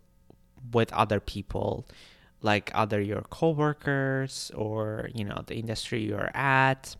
with 0.71 0.91
other 0.93 1.19
people 1.19 1.85
like 2.41 2.71
other 2.73 3.01
your 3.01 3.21
coworkers 3.29 4.51
or 4.55 5.09
you 5.13 5.23
know 5.23 5.43
the 5.47 5.55
industry 5.55 6.01
you're 6.01 6.31
at 6.33 6.95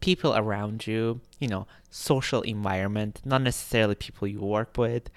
people 0.00 0.34
around 0.34 0.86
you 0.86 1.20
you 1.38 1.48
know 1.48 1.66
social 1.90 2.42
environment 2.42 3.20
not 3.24 3.42
necessarily 3.42 3.94
people 3.94 4.28
you 4.28 4.40
work 4.40 4.76
with. 4.76 5.10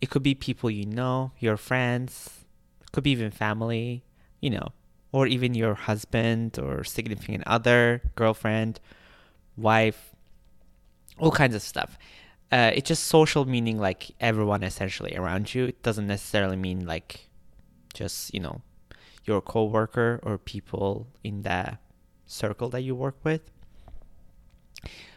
It 0.00 0.08
could 0.10 0.22
be 0.22 0.34
people 0.34 0.70
you 0.70 0.86
know 0.86 1.32
your 1.38 1.56
friends 1.56 2.44
could 2.92 3.04
be 3.04 3.10
even 3.10 3.30
family 3.30 4.02
you 4.40 4.50
know 4.50 4.68
or 5.12 5.26
even 5.26 5.54
your 5.54 5.74
husband 5.74 6.58
or 6.58 6.84
significant 6.84 7.44
other 7.46 8.02
girlfriend 8.14 8.80
wife 9.56 10.14
all 11.18 11.30
kinds 11.30 11.54
of 11.54 11.62
stuff. 11.62 11.98
Uh, 12.50 12.72
it's 12.74 12.88
just 12.88 13.04
social 13.04 13.44
meaning 13.44 13.78
like 13.78 14.10
everyone 14.20 14.62
essentially 14.62 15.14
around 15.14 15.54
you. 15.54 15.66
It 15.66 15.82
doesn't 15.82 16.06
necessarily 16.06 16.56
mean 16.56 16.86
like 16.86 17.28
just 17.94 18.32
you 18.34 18.40
know 18.40 18.62
your 19.24 19.40
coworker 19.40 20.18
or 20.22 20.38
people 20.38 21.06
in 21.22 21.42
the 21.42 21.78
circle 22.26 22.68
that 22.70 22.80
you 22.82 22.94
work 22.94 23.16
with 23.22 23.42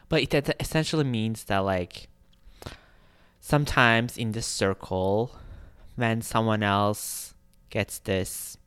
but 0.10 0.22
it 0.22 0.55
essentially 0.60 1.03
means 1.03 1.46
that 1.46 1.60
like 1.60 2.08
sometimes 3.39 4.17
in 4.17 4.32
this 4.32 4.46
circle 4.46 5.36
when 5.96 6.22
someone 6.22 6.63
else 6.63 7.34
gets 7.70 8.00
this 8.00 8.58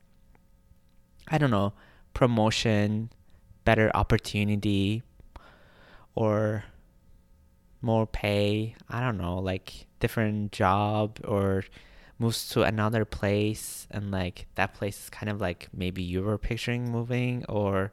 i 1.28 1.38
don't 1.38 1.50
know 1.50 1.72
promotion 2.14 3.10
better 3.64 3.90
opportunity 3.94 5.02
or 6.14 6.64
more 7.82 8.06
pay 8.06 8.74
i 8.88 9.00
don't 9.00 9.18
know 9.18 9.38
like 9.38 9.86
different 10.00 10.52
job 10.52 11.18
or 11.24 11.64
moves 12.18 12.48
to 12.48 12.62
another 12.62 13.04
place 13.04 13.86
and 13.90 14.10
like 14.10 14.46
that 14.54 14.74
place 14.74 15.04
is 15.04 15.10
kind 15.10 15.28
of 15.28 15.40
like 15.40 15.68
maybe 15.74 16.02
you 16.02 16.22
were 16.22 16.38
picturing 16.38 16.90
moving 16.90 17.44
or 17.48 17.92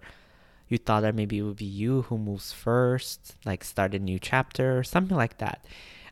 you 0.73 0.77
thought 0.77 1.01
that 1.01 1.15
maybe 1.15 1.39
it 1.39 1.43
would 1.43 1.55
be 1.57 1.65
you 1.65 2.03
who 2.03 2.17
moves 2.17 2.51
first 2.51 3.35
like 3.45 3.63
start 3.63 3.95
a 3.95 3.99
new 3.99 4.19
chapter 4.19 4.77
or 4.77 4.83
something 4.83 5.17
like 5.17 5.37
that. 5.37 5.65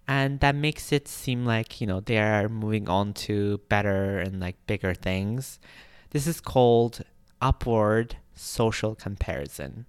And 0.08 0.40
that 0.40 0.56
makes 0.56 0.92
it 0.92 1.08
seem 1.08 1.46
like 1.46 1.82
you 1.82 1.88
know 1.88 2.00
they 2.00 2.18
are 2.20 2.50
moving 2.50 2.90
on 2.90 3.14
to 3.26 3.60
better 3.70 4.20
and 4.20 4.40
like 4.40 4.56
bigger 4.68 4.94
things. 4.94 5.60
This 6.12 6.28
is 6.28 6.42
called 6.42 7.04
upward 7.42 8.18
social 8.34 8.96
comparison. 8.96 9.86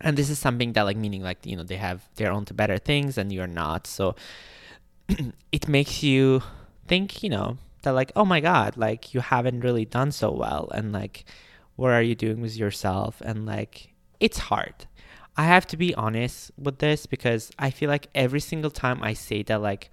And 0.00 0.16
this 0.16 0.28
is 0.28 0.38
something 0.38 0.72
that 0.74 0.82
like 0.82 0.96
meaning 0.96 1.22
like 1.22 1.46
you 1.46 1.56
know 1.56 1.62
they 1.62 1.76
have 1.76 2.08
they're 2.16 2.32
on 2.32 2.44
to 2.46 2.54
better 2.54 2.78
things 2.78 3.16
and 3.16 3.32
you're 3.32 3.46
not. 3.46 3.86
So 3.86 4.14
it 5.52 5.68
makes 5.68 6.02
you 6.02 6.42
think, 6.86 7.22
you 7.22 7.30
know, 7.30 7.58
that 7.82 7.92
like, 7.92 8.12
oh 8.16 8.24
my 8.24 8.40
God, 8.40 8.76
like 8.76 9.14
you 9.14 9.20
haven't 9.20 9.60
really 9.60 9.84
done 9.84 10.12
so 10.12 10.30
well. 10.30 10.68
And 10.74 10.92
like, 10.92 11.24
what 11.76 11.92
are 11.92 12.02
you 12.02 12.14
doing 12.14 12.40
with 12.40 12.56
yourself? 12.56 13.22
And 13.24 13.46
like, 13.46 13.94
it's 14.18 14.38
hard. 14.38 14.86
I 15.36 15.44
have 15.44 15.66
to 15.68 15.76
be 15.76 15.94
honest 15.94 16.50
with 16.58 16.78
this 16.78 17.06
because 17.06 17.50
I 17.58 17.70
feel 17.70 17.90
like 17.90 18.08
every 18.14 18.40
single 18.40 18.70
time 18.70 19.02
I 19.02 19.12
say 19.12 19.42
that, 19.44 19.60
like, 19.60 19.90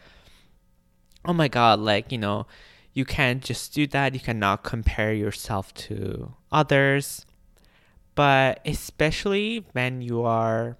oh 1.25 1.33
my 1.33 1.49
God, 1.49 1.79
like, 1.79 2.11
you 2.11 2.17
know, 2.17 2.47
you 2.93 3.05
can't 3.05 3.43
just 3.43 3.73
do 3.73 3.85
that. 3.87 4.13
You 4.13 4.19
cannot 4.19 4.63
compare 4.63 5.13
yourself 5.13 5.73
to 5.73 6.33
others. 6.51 7.25
But 8.15 8.61
especially 8.65 9.65
when 9.73 10.01
you 10.01 10.23
are 10.23 10.77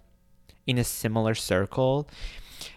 in 0.66 0.78
a 0.78 0.84
similar 0.84 1.36
circle, 1.36 2.08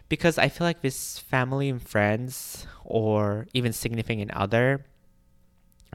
because 0.09 0.39
I 0.39 0.49
feel 0.49 0.67
like 0.67 0.83
with 0.83 0.97
family 0.97 1.69
and 1.69 1.81
friends 1.81 2.67
or 2.85 3.47
even 3.53 3.73
significant 3.73 4.33
other, 4.33 4.87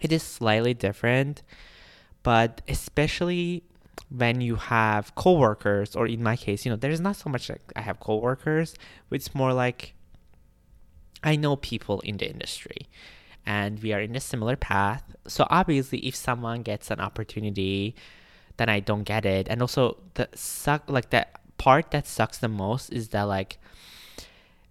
it 0.02 0.12
is 0.12 0.24
slightly 0.24 0.74
different. 0.74 1.42
But 2.24 2.62
especially 2.68 3.64
when 4.10 4.42
you 4.42 4.56
have 4.56 5.16
coworkers, 5.16 5.96
or 5.96 6.08
in 6.08 6.22
my 6.22 6.36
case, 6.36 6.66
you 6.66 6.72
know, 6.72 6.76
there's 6.76 7.00
not 7.00 7.16
so 7.16 7.30
much 7.30 7.50
like 7.50 7.62
I 7.76 7.82
have 7.82 8.00
coworkers, 8.00 8.76
it's 9.10 9.34
more 9.34 9.54
like 9.54 9.94
I 11.24 11.36
know 11.36 11.56
people 11.56 12.00
in 12.02 12.18
the 12.18 12.30
industry 12.30 12.88
and 13.46 13.82
we 13.82 13.94
are 13.94 14.02
in 14.02 14.16
a 14.16 14.20
similar 14.20 14.56
path. 14.56 15.04
So 15.28 15.48
obviously, 15.50 16.00
if 16.00 16.16
someone 16.16 16.62
gets 16.62 16.92
an 16.92 17.00
opportunity, 17.00 17.96
then 18.58 18.70
I 18.70 18.80
don't 18.80 19.04
get 19.04 19.26
it. 19.26 19.48
And 19.50 19.62
also, 19.62 19.98
the 20.14 20.30
suck 20.36 20.84
like 20.88 21.10
the 21.10 21.28
part 21.58 21.92
that 21.92 22.08
sucks 22.08 22.38
the 22.38 22.48
most 22.48 22.92
is 22.92 23.10
that 23.10 23.24
like 23.24 23.58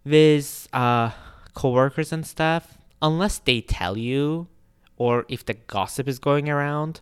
with 0.05 0.69
uh, 0.73 1.11
coworkers 1.55 2.13
and 2.13 2.27
stuff, 2.27 2.79
unless 3.03 3.39
they 3.39 3.61
tell 3.61 3.97
you 3.97 4.49
or 4.97 5.25
if 5.29 5.45
the 5.45 5.55
gossip 5.55 6.07
is 6.09 6.19
going 6.19 6.49
around, 6.49 7.01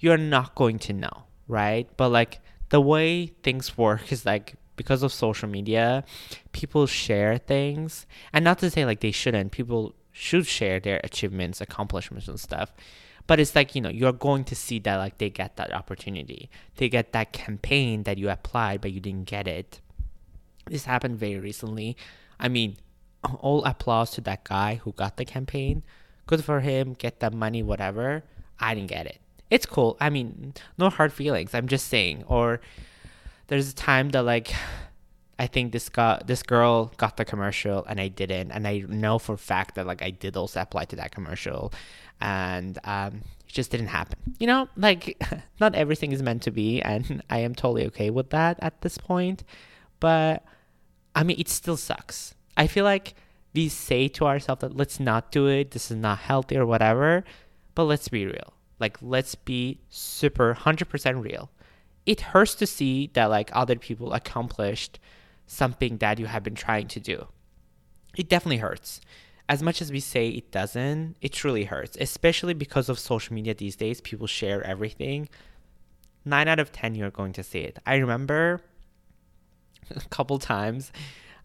you're 0.00 0.18
not 0.18 0.54
going 0.54 0.78
to 0.80 0.92
know, 0.92 1.24
right? 1.46 1.88
But 1.96 2.08
like 2.08 2.40
the 2.70 2.80
way 2.80 3.26
things 3.42 3.78
work 3.78 4.10
is 4.12 4.26
like 4.26 4.54
because 4.76 5.02
of 5.02 5.12
social 5.12 5.48
media, 5.48 6.04
people 6.52 6.86
share 6.86 7.36
things, 7.38 8.06
and 8.32 8.44
not 8.44 8.58
to 8.60 8.70
say 8.70 8.84
like 8.84 9.00
they 9.00 9.10
shouldn't. 9.10 9.52
People 9.52 9.94
should 10.10 10.46
share 10.46 10.80
their 10.80 11.00
achievements, 11.04 11.60
accomplishments, 11.60 12.28
and 12.28 12.40
stuff. 12.40 12.72
But 13.26 13.38
it's 13.38 13.54
like, 13.54 13.74
you 13.74 13.80
know, 13.80 13.90
you're 13.90 14.12
going 14.12 14.44
to 14.44 14.56
see 14.56 14.78
that 14.80 14.96
like 14.96 15.18
they 15.18 15.30
get 15.30 15.56
that 15.56 15.72
opportunity. 15.72 16.50
They 16.76 16.88
get 16.88 17.12
that 17.12 17.32
campaign 17.32 18.02
that 18.04 18.18
you 18.18 18.28
applied 18.28 18.80
but 18.80 18.92
you 18.92 19.00
didn't 19.00 19.26
get 19.26 19.46
it. 19.46 19.80
This 20.66 20.84
happened 20.84 21.18
very 21.18 21.38
recently. 21.38 21.96
I 22.38 22.48
mean, 22.48 22.76
all 23.40 23.64
applause 23.64 24.10
to 24.12 24.20
that 24.22 24.44
guy 24.44 24.80
who 24.82 24.92
got 24.92 25.16
the 25.16 25.24
campaign. 25.24 25.82
Good 26.26 26.44
for 26.44 26.60
him, 26.60 26.94
get 26.94 27.20
that 27.20 27.32
money, 27.32 27.62
whatever. 27.62 28.24
I 28.58 28.74
didn't 28.74 28.90
get 28.90 29.06
it. 29.06 29.20
It's 29.50 29.66
cool. 29.66 29.96
I 30.00 30.10
mean, 30.10 30.54
no 30.78 30.88
hard 30.90 31.12
feelings. 31.12 31.54
I'm 31.54 31.68
just 31.68 31.88
saying. 31.88 32.24
Or 32.26 32.60
there's 33.48 33.70
a 33.70 33.74
time 33.74 34.10
that 34.10 34.22
like 34.22 34.54
I 35.40 35.46
think 35.46 35.72
this 35.72 35.88
got 35.88 36.26
this 36.26 36.42
girl 36.42 36.92
got 36.98 37.16
the 37.16 37.24
commercial 37.24 37.84
and 37.86 38.00
I 38.00 38.08
didn't, 38.08 38.52
and 38.52 38.68
I 38.68 38.84
know 38.86 39.18
for 39.18 39.32
a 39.34 39.38
fact 39.38 39.74
that 39.74 39.86
like 39.86 40.02
I 40.02 40.10
did 40.10 40.36
also 40.36 40.60
apply 40.60 40.84
to 40.86 40.96
that 40.96 41.12
commercial, 41.12 41.72
and 42.20 42.78
um, 42.84 43.22
it 43.48 43.52
just 43.52 43.70
didn't 43.70 43.88
happen. 43.88 44.18
You 44.38 44.46
know, 44.46 44.68
like 44.76 45.20
not 45.60 45.74
everything 45.74 46.12
is 46.12 46.22
meant 46.22 46.42
to 46.42 46.50
be, 46.50 46.82
and 46.82 47.22
I 47.30 47.38
am 47.38 47.54
totally 47.54 47.86
okay 47.86 48.10
with 48.10 48.30
that 48.30 48.58
at 48.60 48.82
this 48.82 48.98
point. 48.98 49.42
But 49.98 50.44
I 51.14 51.24
mean, 51.24 51.40
it 51.40 51.48
still 51.48 51.76
sucks. 51.76 52.34
I 52.56 52.66
feel 52.66 52.84
like 52.84 53.14
we 53.54 53.68
say 53.68 54.08
to 54.08 54.26
ourselves 54.26 54.60
that 54.60 54.76
let's 54.76 55.00
not 55.00 55.32
do 55.32 55.46
it, 55.48 55.72
this 55.72 55.90
is 55.90 55.96
not 55.96 56.18
healthy 56.18 56.56
or 56.56 56.66
whatever, 56.66 57.24
but 57.74 57.84
let's 57.84 58.08
be 58.08 58.26
real. 58.26 58.52
Like, 58.80 58.98
let's 59.02 59.34
be 59.34 59.78
super 59.90 60.54
100% 60.54 61.22
real. 61.22 61.50
It 62.06 62.20
hurts 62.20 62.54
to 62.56 62.66
see 62.66 63.10
that, 63.12 63.26
like, 63.26 63.50
other 63.52 63.76
people 63.76 64.12
accomplished 64.12 64.98
something 65.46 65.98
that 65.98 66.18
you 66.18 66.26
have 66.26 66.42
been 66.42 66.54
trying 66.54 66.88
to 66.88 67.00
do. 67.00 67.26
It 68.16 68.28
definitely 68.28 68.58
hurts. 68.58 69.00
As 69.48 69.62
much 69.62 69.82
as 69.82 69.92
we 69.92 70.00
say 70.00 70.28
it 70.28 70.50
doesn't, 70.50 71.16
it 71.20 71.32
truly 71.32 71.64
hurts, 71.64 71.96
especially 72.00 72.54
because 72.54 72.88
of 72.88 72.98
social 72.98 73.34
media 73.34 73.52
these 73.54 73.76
days. 73.76 74.00
People 74.00 74.26
share 74.26 74.62
everything. 74.64 75.28
Nine 76.24 76.48
out 76.48 76.58
of 76.58 76.72
10, 76.72 76.94
you're 76.94 77.10
going 77.10 77.32
to 77.34 77.42
see 77.42 77.60
it. 77.60 77.78
I 77.84 77.96
remember 77.96 78.60
a 79.90 80.08
couple 80.08 80.38
times. 80.38 80.92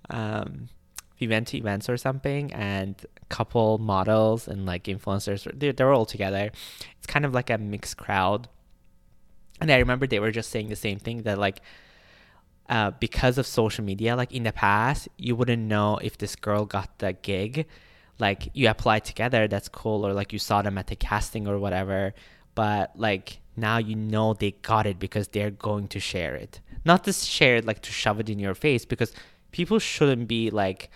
Um, 0.09 0.69
we 1.19 1.27
went 1.27 1.47
to 1.49 1.57
events 1.57 1.89
or 1.89 1.97
something, 1.97 2.51
and 2.53 2.95
couple 3.29 3.77
models 3.77 4.47
and 4.47 4.65
like 4.65 4.83
influencers, 4.83 5.47
they, 5.57 5.71
they 5.71 5.83
were 5.83 5.93
all 5.93 6.05
together. 6.05 6.51
It's 6.97 7.07
kind 7.07 7.25
of 7.25 7.33
like 7.33 7.49
a 7.49 7.57
mixed 7.57 7.97
crowd. 7.97 8.47
And 9.59 9.71
I 9.71 9.77
remember 9.77 10.05
they 10.05 10.19
were 10.19 10.31
just 10.31 10.49
saying 10.49 10.69
the 10.69 10.75
same 10.75 10.99
thing 10.99 11.23
that 11.23 11.37
like 11.37 11.61
uh, 12.69 12.91
because 12.91 13.37
of 13.37 13.47
social 13.47 13.83
media, 13.83 14.15
like 14.15 14.31
in 14.31 14.43
the 14.43 14.51
past, 14.51 15.07
you 15.17 15.35
wouldn't 15.35 15.63
know 15.63 15.97
if 15.97 16.17
this 16.17 16.35
girl 16.35 16.65
got 16.65 16.99
the 16.99 17.13
gig. 17.13 17.65
Like 18.19 18.49
you 18.53 18.69
applied 18.69 19.05
together, 19.05 19.47
that's 19.47 19.69
cool, 19.69 20.05
or 20.05 20.13
like 20.13 20.31
you 20.31 20.39
saw 20.39 20.61
them 20.61 20.77
at 20.77 20.87
the 20.87 20.95
casting 20.95 21.47
or 21.47 21.59
whatever. 21.59 22.13
But 22.53 22.91
like 22.95 23.39
now 23.57 23.77
you 23.77 23.95
know 23.95 24.33
they 24.33 24.51
got 24.51 24.85
it 24.85 24.99
because 24.99 25.29
they're 25.29 25.51
going 25.51 25.87
to 25.87 25.99
share 25.99 26.35
it 26.35 26.59
not 26.85 27.03
to 27.03 27.11
share 27.11 27.57
it 27.57 27.65
like 27.65 27.81
to 27.81 27.91
shove 27.91 28.19
it 28.19 28.29
in 28.29 28.39
your 28.39 28.53
face 28.53 28.85
because 28.85 29.11
people 29.51 29.79
shouldn't 29.79 30.27
be 30.27 30.49
like 30.51 30.89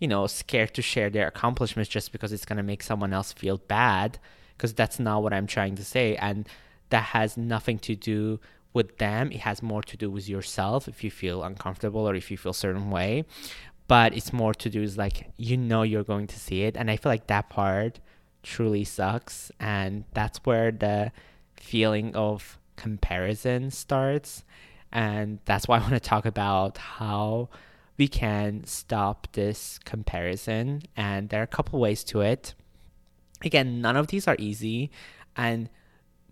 you 0.00 0.08
know 0.08 0.26
scared 0.26 0.74
to 0.74 0.82
share 0.82 1.10
their 1.10 1.28
accomplishments 1.28 1.88
just 1.88 2.10
because 2.10 2.32
it's 2.32 2.44
going 2.44 2.56
to 2.56 2.62
make 2.62 2.82
someone 2.82 3.12
else 3.12 3.32
feel 3.32 3.58
bad 3.58 4.18
because 4.56 4.74
that's 4.74 4.98
not 4.98 5.22
what 5.22 5.32
I'm 5.32 5.46
trying 5.46 5.76
to 5.76 5.84
say. 5.84 6.16
And 6.16 6.48
that 6.88 7.04
has 7.04 7.36
nothing 7.36 7.78
to 7.80 7.94
do 7.94 8.40
with 8.72 8.98
them. 8.98 9.30
It 9.32 9.40
has 9.40 9.62
more 9.62 9.82
to 9.82 9.96
do 9.96 10.10
with 10.10 10.28
yourself 10.28 10.88
if 10.88 11.04
you 11.04 11.10
feel 11.10 11.42
uncomfortable 11.42 12.08
or 12.08 12.14
if 12.14 12.30
you 12.30 12.36
feel 12.36 12.52
certain 12.52 12.90
way. 12.90 13.24
But 13.88 14.14
it's 14.14 14.32
more 14.32 14.54
to 14.54 14.70
do 14.70 14.82
is 14.82 14.96
like 14.96 15.30
you 15.36 15.56
know 15.56 15.82
you're 15.82 16.04
going 16.04 16.26
to 16.28 16.38
see 16.38 16.62
it. 16.62 16.76
And 16.76 16.90
I 16.90 16.96
feel 16.96 17.10
like 17.10 17.26
that 17.28 17.50
part 17.50 18.00
truly 18.42 18.84
sucks. 18.84 19.52
And 19.60 20.04
that's 20.14 20.38
where 20.44 20.72
the 20.72 21.12
feeling 21.54 22.14
of 22.14 22.58
comparison 22.76 23.70
starts. 23.70 24.44
And 24.92 25.38
that's 25.44 25.68
why 25.68 25.76
I 25.76 25.80
want 25.80 25.92
to 25.92 26.00
talk 26.00 26.26
about 26.26 26.78
how 26.78 27.48
we 28.00 28.08
can 28.08 28.64
stop 28.64 29.28
this 29.32 29.78
comparison. 29.84 30.80
And 30.96 31.28
there 31.28 31.40
are 31.40 31.44
a 31.44 31.56
couple 31.58 31.78
ways 31.78 32.02
to 32.04 32.22
it. 32.22 32.54
Again, 33.44 33.82
none 33.82 33.94
of 33.94 34.06
these 34.06 34.26
are 34.26 34.36
easy. 34.38 34.90
And 35.36 35.68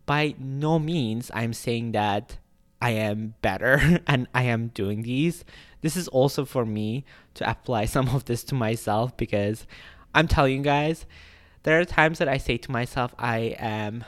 by 0.07 0.35
no 0.39 0.79
means 0.79 1.31
I'm 1.35 1.53
saying 1.53 1.93
that 1.93 2.39
I 2.81 2.93
am 2.93 3.35
better 3.43 4.01
and 4.07 4.29
I 4.35 4.45
am 4.45 4.69
doing 4.69 5.03
these. 5.03 5.45
This 5.83 5.95
is 5.95 6.09
also 6.09 6.47
for 6.47 6.65
me 6.65 7.05
to 7.35 7.49
apply 7.49 7.85
some 7.95 8.09
of 8.09 8.25
this 8.25 8.45
to 8.45 8.55
myself 8.55 9.15
because 9.19 9.67
I'm 10.15 10.27
telling 10.27 10.57
you 10.57 10.63
guys, 10.63 11.05
there 11.65 11.79
are 11.79 11.85
times 11.85 12.19
that 12.19 12.31
I 12.31 12.39
say 12.39 12.57
to 12.57 12.73
myself, 12.73 13.15
I 13.19 13.55
am 13.59 14.07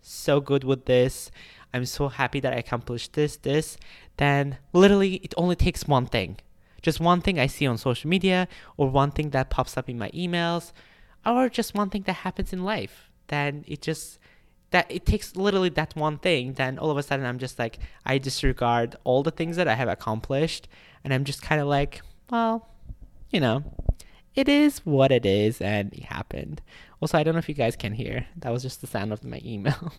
so 0.00 0.40
good 0.40 0.64
with 0.64 0.86
this. 0.86 1.30
I'm 1.74 1.84
so 1.84 2.08
happy 2.08 2.40
that 2.40 2.54
I 2.54 2.56
accomplished 2.56 3.12
this, 3.12 3.36
this. 3.36 3.76
Then 4.16 4.56
literally, 4.72 5.16
it 5.16 5.34
only 5.36 5.56
takes 5.56 5.86
one 5.86 6.06
thing. 6.06 6.38
Just 6.84 7.00
one 7.00 7.22
thing 7.22 7.40
I 7.40 7.46
see 7.46 7.66
on 7.66 7.78
social 7.78 8.10
media, 8.10 8.46
or 8.76 8.90
one 8.90 9.10
thing 9.10 9.30
that 9.30 9.48
pops 9.48 9.78
up 9.78 9.88
in 9.88 9.98
my 9.98 10.10
emails, 10.10 10.72
or 11.24 11.48
just 11.48 11.74
one 11.74 11.88
thing 11.88 12.02
that 12.02 12.12
happens 12.12 12.52
in 12.52 12.62
life. 12.62 13.08
Then 13.28 13.64
it 13.66 13.80
just 13.80 14.18
that 14.70 14.90
it 14.90 15.06
takes 15.06 15.34
literally 15.34 15.70
that 15.70 15.96
one 15.96 16.18
thing. 16.18 16.52
Then 16.52 16.78
all 16.78 16.90
of 16.90 16.98
a 16.98 17.02
sudden 17.02 17.24
i'm 17.24 17.38
just 17.38 17.58
like 17.58 17.78
i 18.04 18.18
disregard 18.18 18.96
all 19.04 19.22
the 19.22 19.30
things 19.30 19.56
that 19.56 19.66
i 19.66 19.74
have 19.74 19.88
accomplished 19.88 20.68
and 21.02 21.14
i'm 21.14 21.24
just 21.24 21.40
kind 21.40 21.60
of 21.60 21.68
like 21.68 22.02
well 22.30 22.68
you 23.30 23.40
know 23.40 23.64
it 24.34 24.48
is 24.48 24.78
what 24.84 25.10
it 25.10 25.24
is 25.24 25.62
and 25.62 25.90
it 25.94 26.04
happened. 26.04 26.60
Also 27.00 27.16
i 27.16 27.22
don't 27.22 27.34
know 27.34 27.38
if 27.38 27.48
you 27.48 27.54
guys 27.54 27.76
can 27.76 27.94
hear. 27.94 28.26
That 28.36 28.52
was 28.52 28.62
just 28.62 28.82
the 28.82 28.86
sound 28.86 29.10
of 29.10 29.24
my 29.24 29.40
email. 29.42 29.94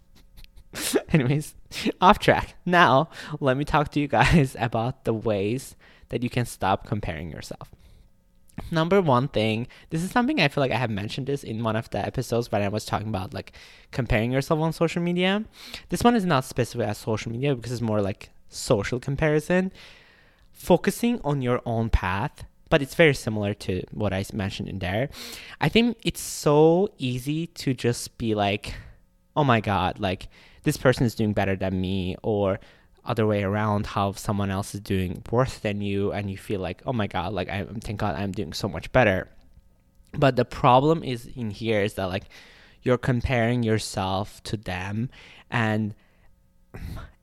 Anyways 1.10 1.56
off 2.00 2.20
track. 2.20 2.54
Now 2.64 3.10
let 3.40 3.58
me 3.58 3.66
talk 3.66 3.90
to 3.94 4.00
you 4.00 4.08
guys 4.08 4.56
about 4.60 5.06
the 5.06 5.14
ways 5.14 5.76
that 6.10 6.24
you 6.24 6.30
can 6.30 6.46
stop 6.46 6.86
comparing 6.86 7.30
yourself. 7.30 7.70
Number 8.72 9.02
one 9.02 9.28
thing 9.28 9.68
this 9.90 10.02
is 10.02 10.12
something 10.12 10.40
i 10.40 10.48
feel 10.48 10.62
like 10.62 10.72
i 10.72 10.78
have 10.78 10.90
mentioned 10.90 11.28
this 11.28 11.44
in 11.44 11.62
one 11.62 11.76
of 11.76 11.90
the 11.90 12.00
episodes 12.00 12.50
when 12.52 12.62
i 12.62 12.70
was 12.70 12.86
talking 12.86 13.10
about 13.10 13.34
like 13.34 13.52
comparing 13.92 14.32
yourself 14.32 14.60
on 14.62 14.72
social 14.72 15.02
media. 15.02 15.44
This 15.90 16.04
one 16.04 16.16
is 16.16 16.26
not 16.26 16.46
specific 16.46 16.88
as 16.88 16.98
social 16.98 17.32
media 17.32 17.54
because 17.54 17.72
it's 17.72 17.82
more 17.82 18.02
like 18.02 18.30
social 18.50 19.00
comparison. 19.00 19.74
Focusing 20.54 21.20
on 21.24 21.42
your 21.42 21.62
own 21.66 21.90
path 21.90 22.46
but 22.70 22.82
it's 22.82 22.96
very 22.96 23.14
similar 23.14 23.54
to 23.54 23.84
what 23.92 24.12
i 24.12 24.26
mentioned 24.34 24.68
in 24.68 24.80
there. 24.80 25.10
I 25.62 25.70
think 25.70 25.98
it's 26.04 26.22
so 26.22 26.90
easy 26.98 27.48
to 27.48 27.74
just 27.74 28.18
be 28.18 28.36
like 28.36 28.74
oh 29.36 29.44
my 29.44 29.60
god 29.60 30.00
like 30.00 30.30
this 30.64 30.78
person 30.78 31.06
is 31.06 31.16
doing 31.16 31.34
better 31.34 31.56
than 31.56 31.80
me 31.80 32.16
or 32.24 32.60
other 33.06 33.26
way 33.28 33.44
around 33.44 33.86
how 33.86 34.12
someone 34.14 34.50
else 34.50 34.74
is 34.74 34.82
doing 34.82 35.22
worse 35.32 35.58
than 35.60 35.82
you 35.82 36.12
and 36.12 36.30
you 36.30 36.38
feel 36.38 36.60
like 36.60 36.82
oh 36.86 36.94
my 36.94 37.08
god 37.08 37.34
like 37.34 37.50
i 37.50 37.66
thank 37.82 38.00
god 38.00 38.16
i'm 38.16 38.32
doing 38.32 38.54
so 38.54 38.68
much 38.68 38.92
better. 38.92 39.30
But 40.18 40.38
the 40.38 40.46
problem 40.46 41.04
is 41.04 41.28
in 41.36 41.50
here 41.52 41.82
is 41.82 41.96
that 41.96 42.06
like 42.06 42.24
you're 42.82 42.98
comparing 42.98 43.64
yourself 43.64 44.42
to 44.44 44.58
them 44.58 45.10
and 45.52 45.94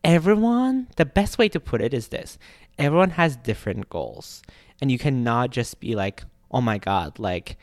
everyone 0.05 0.89
the 0.97 1.05
best 1.05 1.39
way 1.39 1.49
to 1.49 1.61
put 1.61 1.81
it 1.81 1.95
is 1.95 2.09
this. 2.09 2.39
Everyone 2.79 3.11
has 3.11 3.37
different 3.37 3.89
goals 3.89 4.43
and 4.81 4.91
you 4.91 4.99
cannot 4.99 5.51
just 5.51 5.81
be 5.81 5.95
like 5.95 6.25
oh 6.51 6.61
my 6.61 6.79
god 6.79 7.19
like 7.19 7.57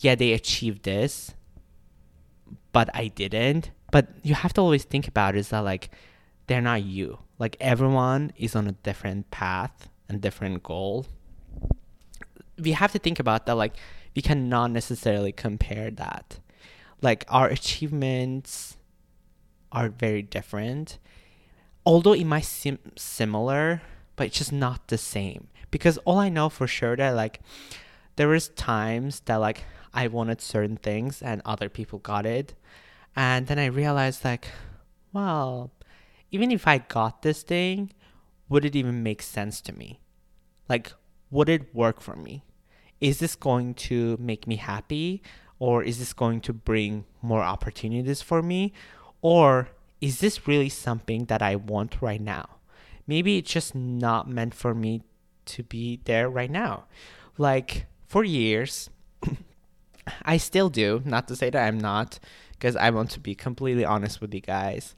yeah 0.00 0.14
they 0.14 0.32
achieved 0.32 0.82
this 0.82 1.34
but 2.72 2.90
i 2.94 3.08
didn't. 3.08 3.70
But 3.90 4.08
you 4.22 4.34
have 4.34 4.52
to 4.54 4.60
always 4.60 4.84
think 4.84 5.08
about 5.08 5.34
is 5.34 5.48
that 5.48 5.60
like 5.60 5.90
they're 6.48 6.60
not 6.60 6.82
you. 6.82 7.18
Like 7.38 7.56
everyone 7.60 8.32
is 8.36 8.56
on 8.56 8.66
a 8.66 8.72
different 8.72 9.30
path 9.30 9.88
and 10.08 10.20
different 10.20 10.62
goal. 10.62 11.06
We 12.58 12.72
have 12.72 12.90
to 12.92 12.98
think 12.98 13.20
about 13.20 13.46
that 13.46 13.54
like 13.54 13.76
we 14.16 14.22
cannot 14.22 14.72
necessarily 14.72 15.30
compare 15.30 15.90
that. 15.92 16.40
Like 17.00 17.24
our 17.28 17.46
achievements 17.46 18.76
are 19.70 19.88
very 19.88 20.22
different. 20.22 20.98
Although 21.86 22.14
it 22.14 22.24
might 22.24 22.44
seem 22.44 22.78
similar 22.96 23.82
but 24.16 24.26
it's 24.26 24.38
just 24.38 24.52
not 24.52 24.88
the 24.88 24.98
same. 24.98 25.46
Because 25.70 25.98
all 25.98 26.18
i 26.18 26.28
know 26.28 26.48
for 26.48 26.66
sure 26.66 26.96
that 26.96 27.10
like 27.10 27.40
there 28.16 28.26
was 28.26 28.48
times 28.48 29.20
that 29.26 29.36
like 29.36 29.62
i 29.94 30.08
wanted 30.08 30.40
certain 30.40 30.76
things 30.76 31.22
and 31.22 31.40
other 31.44 31.68
people 31.68 31.98
got 32.00 32.26
it. 32.26 32.54
And 33.14 33.46
then 33.46 33.58
i 33.58 33.66
realized 33.66 34.24
like 34.24 34.48
well 35.12 35.70
even 36.30 36.50
if 36.50 36.66
I 36.66 36.78
got 36.78 37.22
this 37.22 37.42
thing, 37.42 37.92
would 38.48 38.64
it 38.64 38.76
even 38.76 39.02
make 39.02 39.22
sense 39.22 39.60
to 39.62 39.72
me? 39.72 40.00
Like, 40.68 40.92
would 41.30 41.48
it 41.48 41.74
work 41.74 42.00
for 42.00 42.16
me? 42.16 42.44
Is 43.00 43.18
this 43.18 43.36
going 43.36 43.74
to 43.74 44.16
make 44.20 44.46
me 44.46 44.56
happy? 44.56 45.22
Or 45.58 45.82
is 45.82 45.98
this 45.98 46.12
going 46.12 46.40
to 46.42 46.52
bring 46.52 47.04
more 47.22 47.42
opportunities 47.42 48.22
for 48.22 48.42
me? 48.42 48.72
Or 49.22 49.68
is 50.00 50.20
this 50.20 50.46
really 50.46 50.68
something 50.68 51.24
that 51.26 51.42
I 51.42 51.56
want 51.56 52.00
right 52.00 52.20
now? 52.20 52.48
Maybe 53.06 53.38
it's 53.38 53.50
just 53.50 53.74
not 53.74 54.28
meant 54.28 54.54
for 54.54 54.74
me 54.74 55.02
to 55.46 55.62
be 55.62 56.00
there 56.04 56.28
right 56.28 56.50
now. 56.50 56.84
Like, 57.38 57.86
for 58.06 58.22
years, 58.22 58.90
I 60.22 60.36
still 60.36 60.68
do, 60.68 61.02
not 61.04 61.26
to 61.28 61.36
say 61.36 61.50
that 61.50 61.66
I'm 61.66 61.78
not, 61.78 62.18
because 62.52 62.76
I 62.76 62.90
want 62.90 63.10
to 63.12 63.20
be 63.20 63.34
completely 63.34 63.84
honest 63.84 64.20
with 64.20 64.34
you 64.34 64.40
guys 64.40 64.94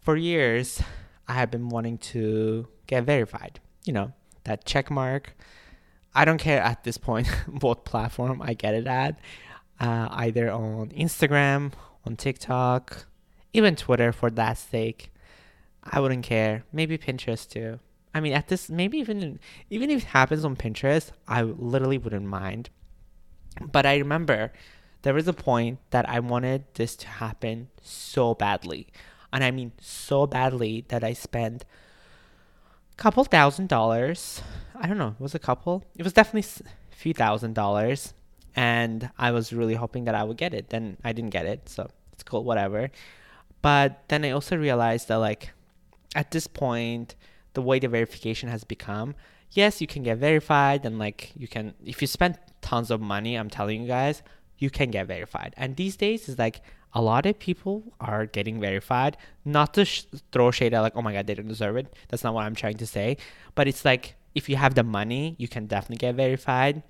for 0.00 0.16
years, 0.16 0.82
I 1.28 1.34
have 1.34 1.50
been 1.50 1.68
wanting 1.68 1.98
to 1.98 2.66
get 2.86 3.04
verified. 3.04 3.60
You 3.84 3.92
know, 3.92 4.12
that 4.44 4.64
check 4.64 4.90
mark. 4.90 5.36
I 6.14 6.24
don't 6.24 6.38
care 6.38 6.60
at 6.60 6.84
this 6.84 6.98
point 6.98 7.26
what 7.60 7.84
platform 7.84 8.42
I 8.42 8.54
get 8.54 8.74
it 8.74 8.86
at, 8.86 9.20
uh, 9.78 10.08
either 10.10 10.50
on 10.50 10.88
Instagram, 10.90 11.72
on 12.04 12.16
TikTok, 12.16 13.06
even 13.52 13.76
Twitter 13.76 14.12
for 14.12 14.30
that 14.30 14.58
sake. 14.58 15.12
I 15.84 16.00
wouldn't 16.00 16.24
care. 16.24 16.64
Maybe 16.72 16.98
Pinterest 16.98 17.48
too. 17.48 17.78
I 18.12 18.20
mean, 18.20 18.32
at 18.32 18.48
this, 18.48 18.68
maybe 18.68 18.98
even 18.98 19.38
even 19.70 19.88
if 19.88 20.02
it 20.02 20.08
happens 20.08 20.44
on 20.44 20.56
Pinterest, 20.56 21.12
I 21.28 21.42
literally 21.42 21.98
wouldn't 21.98 22.26
mind. 22.26 22.70
But 23.60 23.86
I 23.86 23.96
remember 23.98 24.52
there 25.02 25.14
was 25.14 25.28
a 25.28 25.32
point 25.32 25.78
that 25.90 26.08
I 26.08 26.20
wanted 26.20 26.64
this 26.74 26.96
to 26.96 27.06
happen 27.06 27.68
so 27.82 28.34
badly 28.34 28.88
and 29.32 29.44
I 29.44 29.50
mean 29.50 29.72
so 29.80 30.26
badly 30.26 30.84
that 30.88 31.04
I 31.04 31.12
spent 31.12 31.64
a 32.92 32.96
couple 32.96 33.24
thousand 33.24 33.68
dollars. 33.68 34.42
I 34.74 34.86
don't 34.86 34.98
know, 34.98 35.14
it 35.18 35.22
was 35.22 35.34
a 35.34 35.38
couple. 35.38 35.84
It 35.96 36.02
was 36.02 36.12
definitely 36.12 36.48
a 36.92 36.96
few 36.96 37.14
thousand 37.14 37.54
dollars, 37.54 38.14
and 38.56 39.10
I 39.18 39.30
was 39.30 39.52
really 39.52 39.74
hoping 39.74 40.04
that 40.04 40.14
I 40.14 40.24
would 40.24 40.36
get 40.36 40.54
it. 40.54 40.70
Then 40.70 40.96
I 41.04 41.12
didn't 41.12 41.30
get 41.30 41.46
it, 41.46 41.68
so 41.68 41.90
it's 42.12 42.22
cool, 42.22 42.44
whatever. 42.44 42.90
But 43.62 44.04
then 44.08 44.24
I 44.24 44.30
also 44.30 44.56
realized 44.56 45.08
that 45.08 45.16
like 45.16 45.52
at 46.14 46.30
this 46.30 46.46
point, 46.46 47.14
the 47.54 47.62
way 47.62 47.78
the 47.78 47.88
verification 47.88 48.48
has 48.48 48.64
become, 48.64 49.14
yes, 49.52 49.80
you 49.80 49.86
can 49.86 50.02
get 50.02 50.18
verified, 50.18 50.84
and 50.84 50.98
like 50.98 51.32
you 51.36 51.48
can 51.48 51.74
if 51.84 52.00
you 52.00 52.06
spend 52.06 52.38
tons 52.60 52.90
of 52.90 53.00
money, 53.00 53.36
I'm 53.36 53.50
telling 53.50 53.82
you 53.82 53.88
guys, 53.88 54.22
you 54.58 54.70
can 54.70 54.90
get 54.90 55.06
verified. 55.06 55.54
And 55.56 55.76
these 55.76 55.96
days 55.96 56.28
is 56.28 56.38
like 56.38 56.62
a 56.92 57.00
lot 57.00 57.26
of 57.26 57.38
people 57.38 57.92
are 58.00 58.26
getting 58.26 58.60
verified. 58.60 59.16
Not 59.44 59.74
to 59.74 59.84
sh- 59.84 60.04
throw 60.32 60.50
shade 60.50 60.74
at 60.74 60.80
like, 60.80 60.96
oh 60.96 61.02
my 61.02 61.12
god, 61.12 61.26
they 61.26 61.34
don't 61.34 61.48
deserve 61.48 61.76
it. 61.76 61.94
That's 62.08 62.24
not 62.24 62.34
what 62.34 62.44
I'm 62.44 62.54
trying 62.54 62.78
to 62.78 62.86
say. 62.86 63.16
But 63.54 63.68
it's 63.68 63.84
like 63.84 64.16
if 64.34 64.48
you 64.48 64.56
have 64.56 64.74
the 64.74 64.82
money, 64.82 65.36
you 65.38 65.48
can 65.48 65.66
definitely 65.66 65.96
get 65.96 66.14
verified. 66.14 66.82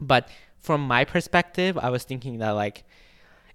But 0.00 0.28
from 0.58 0.80
my 0.80 1.04
perspective, 1.04 1.78
I 1.78 1.90
was 1.90 2.04
thinking 2.04 2.38
that 2.38 2.50
like 2.50 2.84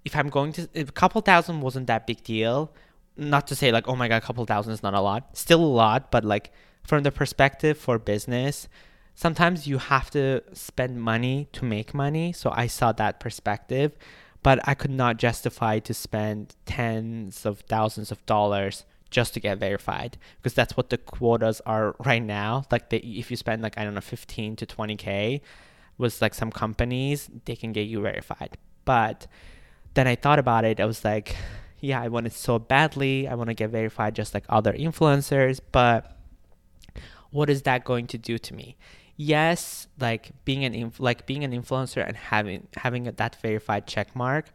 if 0.04 0.16
I'm 0.16 0.30
going 0.30 0.52
to 0.54 0.68
a 0.74 0.84
couple 0.84 1.20
thousand 1.20 1.60
wasn't 1.60 1.86
that 1.88 2.06
big 2.06 2.22
deal. 2.24 2.72
Not 3.16 3.46
to 3.48 3.56
say 3.56 3.70
like, 3.70 3.86
oh 3.86 3.96
my 3.96 4.08
god, 4.08 4.16
a 4.16 4.20
couple 4.26 4.44
thousand 4.46 4.72
is 4.72 4.82
not 4.82 4.94
a 4.94 5.00
lot. 5.00 5.36
Still 5.36 5.62
a 5.62 5.66
lot, 5.66 6.10
but 6.10 6.24
like 6.24 6.52
from 6.82 7.02
the 7.02 7.12
perspective 7.12 7.76
for 7.76 7.98
business, 7.98 8.66
sometimes 9.14 9.66
you 9.66 9.76
have 9.76 10.10
to 10.10 10.42
spend 10.54 11.02
money 11.02 11.48
to 11.52 11.64
make 11.64 11.92
money. 11.92 12.32
So 12.32 12.50
I 12.54 12.66
saw 12.66 12.92
that 12.92 13.20
perspective 13.20 13.92
but 14.42 14.60
I 14.66 14.74
could 14.74 14.90
not 14.90 15.16
justify 15.16 15.78
to 15.80 15.94
spend 15.94 16.54
tens 16.66 17.44
of 17.44 17.60
thousands 17.60 18.10
of 18.10 18.24
dollars 18.26 18.84
just 19.10 19.34
to 19.34 19.40
get 19.40 19.58
verified 19.58 20.16
because 20.36 20.54
that's 20.54 20.76
what 20.76 20.90
the 20.90 20.98
quotas 20.98 21.60
are 21.66 21.96
right 22.04 22.22
now. 22.22 22.64
Like 22.70 22.90
the, 22.90 22.98
if 22.98 23.30
you 23.30 23.36
spend 23.36 23.62
like 23.62 23.76
I 23.76 23.84
don't 23.84 23.94
know 23.94 24.00
15 24.00 24.56
to 24.56 24.66
20k 24.66 25.40
with 25.98 26.22
like 26.22 26.34
some 26.34 26.50
companies, 26.50 27.28
they 27.44 27.56
can 27.56 27.72
get 27.72 27.82
you 27.82 28.00
verified. 28.00 28.56
But 28.84 29.26
then 29.94 30.06
I 30.06 30.14
thought 30.14 30.38
about 30.38 30.64
it. 30.64 30.80
I 30.80 30.86
was 30.86 31.04
like, 31.04 31.36
yeah, 31.80 32.00
I 32.00 32.08
want 32.08 32.26
it 32.26 32.32
so 32.32 32.58
badly. 32.58 33.28
I 33.28 33.34
want 33.34 33.48
to 33.48 33.54
get 33.54 33.70
verified 33.70 34.14
just 34.14 34.32
like 34.32 34.44
other 34.48 34.72
influencers, 34.72 35.60
but 35.72 36.16
what 37.30 37.50
is 37.50 37.62
that 37.62 37.84
going 37.84 38.06
to 38.08 38.18
do 38.18 38.38
to 38.38 38.54
me? 38.54 38.76
Yes, 39.22 39.86
like 39.98 40.30
being 40.46 40.64
an 40.64 40.74
inf- 40.74 40.98
like 40.98 41.26
being 41.26 41.44
an 41.44 41.52
influencer 41.52 42.02
and 42.08 42.16
having 42.16 42.68
having 42.78 43.04
that 43.04 43.36
verified 43.42 43.86
check 43.86 44.16
mark, 44.16 44.46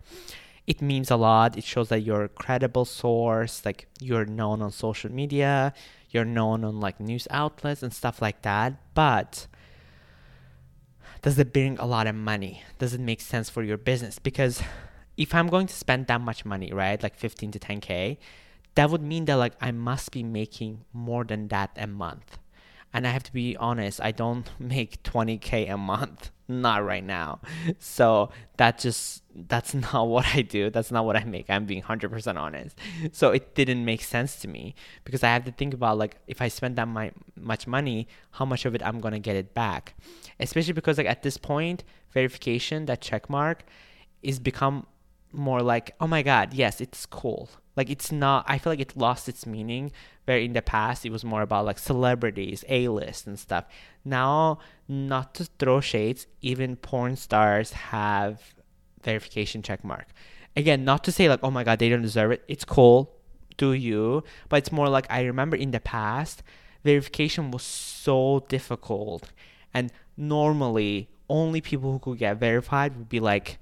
it 0.66 0.82
means 0.82 1.12
a 1.12 1.18
lot. 1.18 1.56
It 1.56 1.64
shows 1.64 1.90
that 1.90 2.00
you're 2.00 2.24
a 2.24 2.30
credible 2.30 2.86
source, 2.86 3.64
like 3.64 3.88
you're 4.00 4.26
known 4.26 4.64
on 4.64 4.72
social 4.72 5.12
media, 5.12 5.72
you're 6.10 6.26
known 6.26 6.64
on 6.64 6.80
like 6.80 7.00
news 7.00 7.28
outlets 7.30 7.84
and 7.84 7.94
stuff 7.94 8.24
like 8.24 8.42
that. 8.42 8.74
But 8.96 9.46
does 11.22 11.38
it 11.38 11.54
bring 11.54 11.78
a 11.78 11.86
lot 11.86 12.08
of 12.08 12.16
money? 12.16 12.64
Does 12.80 12.96
it 12.96 13.02
make 13.02 13.22
sense 13.22 13.52
for 13.52 13.62
your 13.62 13.78
business? 13.78 14.18
Because 14.18 14.64
if 15.16 15.36
I'm 15.36 15.48
going 15.48 15.68
to 15.68 15.76
spend 15.76 16.08
that 16.08 16.22
much 16.22 16.44
money, 16.44 16.74
right, 16.74 17.04
like 17.04 17.16
15 17.16 17.52
to 17.52 17.60
10k, 17.60 18.18
that 18.74 18.90
would 18.90 19.04
mean 19.04 19.26
that 19.26 19.36
like 19.36 19.54
I 19.62 19.70
must 19.70 20.12
be 20.12 20.24
making 20.24 20.86
more 20.92 21.24
than 21.24 21.50
that 21.50 21.70
a 21.78 21.86
month. 21.86 22.40
And 22.96 23.06
I 23.06 23.10
have 23.10 23.24
to 23.24 23.34
be 23.34 23.58
honest, 23.58 24.00
I 24.02 24.12
don't 24.12 24.50
make 24.60 25.04
20k 25.04 25.70
a 25.70 25.78
month, 25.78 26.32
not 26.48 26.86
right 26.86 27.04
now. 27.04 27.42
So 27.78 28.30
that 28.56 28.80
just 28.80 29.22
that's 29.36 29.74
not 29.88 30.08
what 30.08 30.26
I 30.34 30.42
do. 30.42 30.70
That's 30.70 30.92
not 30.92 31.04
what 31.04 31.18
I 31.18 31.26
make. 31.26 31.50
I'm 31.50 31.66
being 31.66 31.82
100% 31.82 32.38
honest. 32.38 32.80
So 33.12 33.32
it 33.32 33.54
didn't 33.54 33.84
make 33.84 34.02
sense 34.02 34.38
to 34.38 34.48
me 34.48 34.76
because 35.04 35.26
I 35.26 35.28
have 35.28 35.44
to 35.44 35.52
think 35.52 35.74
about 35.74 35.98
like 35.98 36.16
if 36.26 36.42
I 36.42 36.48
spend 36.48 36.78
that 36.78 36.88
my, 36.88 37.12
much 37.36 37.68
money, 37.68 38.08
how 38.32 38.46
much 38.46 38.64
of 38.64 38.74
it 38.76 38.82
I'm 38.82 39.02
going 39.02 39.14
to 39.14 39.20
get 39.20 39.36
it 39.36 39.54
back. 39.54 39.96
Especially 40.40 40.74
because 40.74 40.98
like 40.98 41.08
at 41.08 41.22
this 41.22 41.38
point, 41.38 41.84
verification, 42.12 42.86
that 42.86 43.02
check 43.02 43.30
mark 43.30 43.66
is 44.24 44.40
become 44.40 44.88
more 45.36 45.62
like, 45.62 45.96
oh 46.00 46.08
my 46.08 46.22
God, 46.22 46.54
yes, 46.54 46.82
it's 46.82 47.06
cool. 47.06 47.50
Like 47.76 47.90
it's 47.90 48.12
not, 48.12 48.46
I 48.48 48.58
feel 48.58 48.72
like 48.72 48.80
it 48.80 48.96
lost 48.96 49.28
its 49.28 49.46
meaning 49.46 49.92
where 50.26 50.38
in 50.40 50.54
the 50.54 50.62
past 50.62 51.06
it 51.06 51.12
was 51.12 51.24
more 51.24 51.42
about 51.42 51.66
like 51.66 51.78
celebrities, 51.78 52.64
A 52.70 52.88
list 52.88 53.28
and 53.28 53.38
stuff. 53.38 53.66
Now, 54.04 54.60
not 54.88 55.36
to 55.36 55.46
throw 55.60 55.82
shades, 55.82 56.28
even 56.42 56.76
porn 56.76 57.16
stars 57.16 57.74
have 57.74 58.54
verification 59.04 59.62
check 59.62 59.84
mark. 59.84 60.08
Again, 60.56 60.86
not 60.86 61.04
to 61.04 61.12
say 61.12 61.28
like, 61.28 61.42
oh 61.44 61.52
my 61.52 61.64
God, 61.64 61.80
they 61.80 61.90
don't 61.90 62.02
deserve 62.02 62.32
it. 62.32 62.44
It's 62.48 62.66
cool. 62.66 63.14
Do 63.58 63.74
you? 63.74 64.24
But 64.50 64.58
it's 64.58 64.72
more 64.72 64.90
like 64.90 65.06
I 65.10 65.24
remember 65.24 65.56
in 65.56 65.72
the 65.72 65.80
past, 65.80 66.44
verification 66.84 67.52
was 67.52 67.64
so 67.64 68.46
difficult. 68.48 69.32
And 69.74 69.92
normally, 70.18 71.10
only 71.30 71.62
people 71.62 71.92
who 71.92 72.00
could 72.00 72.20
get 72.20 72.38
verified 72.38 72.96
would 72.96 73.10
be 73.10 73.20
like 73.20 73.58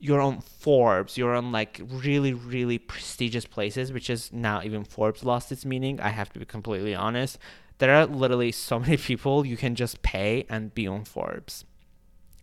you're 0.00 0.20
on 0.20 0.40
Forbes, 0.40 1.18
you're 1.18 1.34
on 1.34 1.50
like 1.50 1.80
really, 1.88 2.32
really 2.32 2.78
prestigious 2.78 3.44
places, 3.44 3.92
which 3.92 4.08
is 4.08 4.32
now 4.32 4.62
even 4.62 4.84
Forbes 4.84 5.24
lost 5.24 5.50
its 5.50 5.64
meaning. 5.64 6.00
I 6.00 6.10
have 6.10 6.32
to 6.34 6.38
be 6.38 6.44
completely 6.44 6.94
honest. 6.94 7.38
There 7.78 7.94
are 7.94 8.06
literally 8.06 8.52
so 8.52 8.78
many 8.78 8.96
people 8.96 9.44
you 9.44 9.56
can 9.56 9.74
just 9.74 10.02
pay 10.02 10.46
and 10.48 10.74
be 10.74 10.86
on 10.86 11.04
Forbes. 11.04 11.64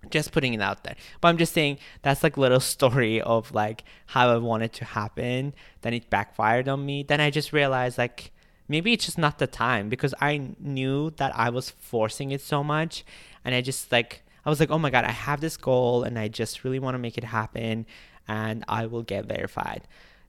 Just 0.10 0.32
putting 0.32 0.54
it 0.54 0.62
out 0.62 0.84
there. 0.84 0.96
But 1.20 1.30
I'm 1.30 1.38
just 1.38 1.54
saying 1.54 1.80
that's 2.02 2.24
like 2.24 2.38
little 2.38 2.60
story 2.76 3.22
of 3.22 3.54
like 3.54 3.84
how 4.08 4.30
I 4.30 4.38
wanted 4.38 4.74
to 4.74 4.86
happen. 4.86 5.54
Then 5.82 5.94
it 5.94 6.10
backfired 6.10 6.68
on 6.68 6.86
me. 6.86 7.04
Then 7.04 7.22
I 7.22 7.30
just 7.30 7.54
realized 7.54 7.98
like 7.98 8.32
maybe 8.68 8.94
it's 8.94 9.06
just 9.06 9.18
not 9.18 9.39
the 9.39 9.48
time 9.48 9.89
because 9.89 10.13
I 10.20 10.52
knew 10.60 11.12
that 11.12 11.36
I 11.36 11.50
was 11.50 11.70
forcing 11.70 12.32
it 12.32 12.41
so 12.41 12.63
much 12.63 13.06
and 13.44 13.56
I 13.56 13.62
just 13.62 13.91
like 13.91 14.25
I 14.45 14.49
was 14.49 14.60
like, 14.60 14.69
oh 14.69 14.77
my 14.77 14.89
God, 14.89 15.05
I 15.05 15.12
have 15.12 15.41
this 15.41 15.58
goal 15.58 16.03
and 16.03 16.19
I 16.19 16.27
just 16.27 16.63
really 16.63 16.79
want 16.79 16.95
to 16.95 16.99
make 16.99 17.17
it 17.17 17.23
happen 17.23 17.86
and 18.27 18.63
I 18.67 18.86
will 18.86 19.03
get 19.03 19.25
verified. 19.25 19.88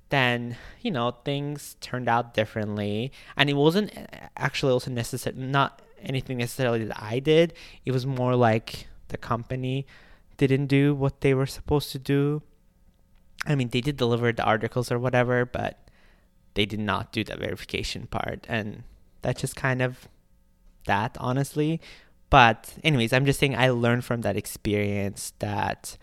Then, 0.09 0.57
you 0.81 0.90
know, 0.90 1.11
things 1.24 1.76
turned 1.81 2.09
out 2.09 2.33
differently. 2.33 3.12
And 3.37 3.50
it 3.50 3.55
wasn't 3.55 3.96
eh, 3.96 4.07
actually 4.37 4.72
also 4.72 4.90
necessary, 4.90 5.37
not 5.37 5.83
anything 6.02 6.38
necessarily 6.38 6.85
that 6.85 7.02
I 7.02 7.18
did. 7.18 7.55
It 7.85 7.92
was 7.92 8.07
more 8.07 8.37
like 8.37 8.87
the 9.09 9.16
company 9.16 9.87
didn't 10.37 10.66
do 10.66 10.94
what 10.94 11.20
they 11.20 11.35
were 11.35 11.46
supposed 11.46 11.90
to 11.92 11.98
do. 11.98 12.42
I 13.46 13.55
mean, 13.55 13.68
they 13.68 13.81
did 13.81 13.96
deliver 13.96 14.33
the 14.33 14.44
articles 14.44 14.90
or 14.92 14.98
whatever, 14.98 15.44
but 15.44 15.88
they 16.55 16.66
did 16.66 16.81
not 16.81 17.12
do 17.12 17.24
the 17.24 17.37
verification 17.37 18.07
part. 18.07 18.46
And 18.48 18.85
that's 19.22 19.40
just 19.40 19.57
kind 19.57 19.83
of 19.83 20.09
that, 20.87 21.16
honestly. 21.20 21.81
But, 22.29 22.75
anyways, 22.83 23.12
I'm 23.12 23.25
just 23.25 23.39
saying 23.39 23.57
I 23.57 23.71
learned 23.71 24.05
from 24.05 24.23
that 24.23 24.37
experience 24.37 25.33
that 25.39 25.97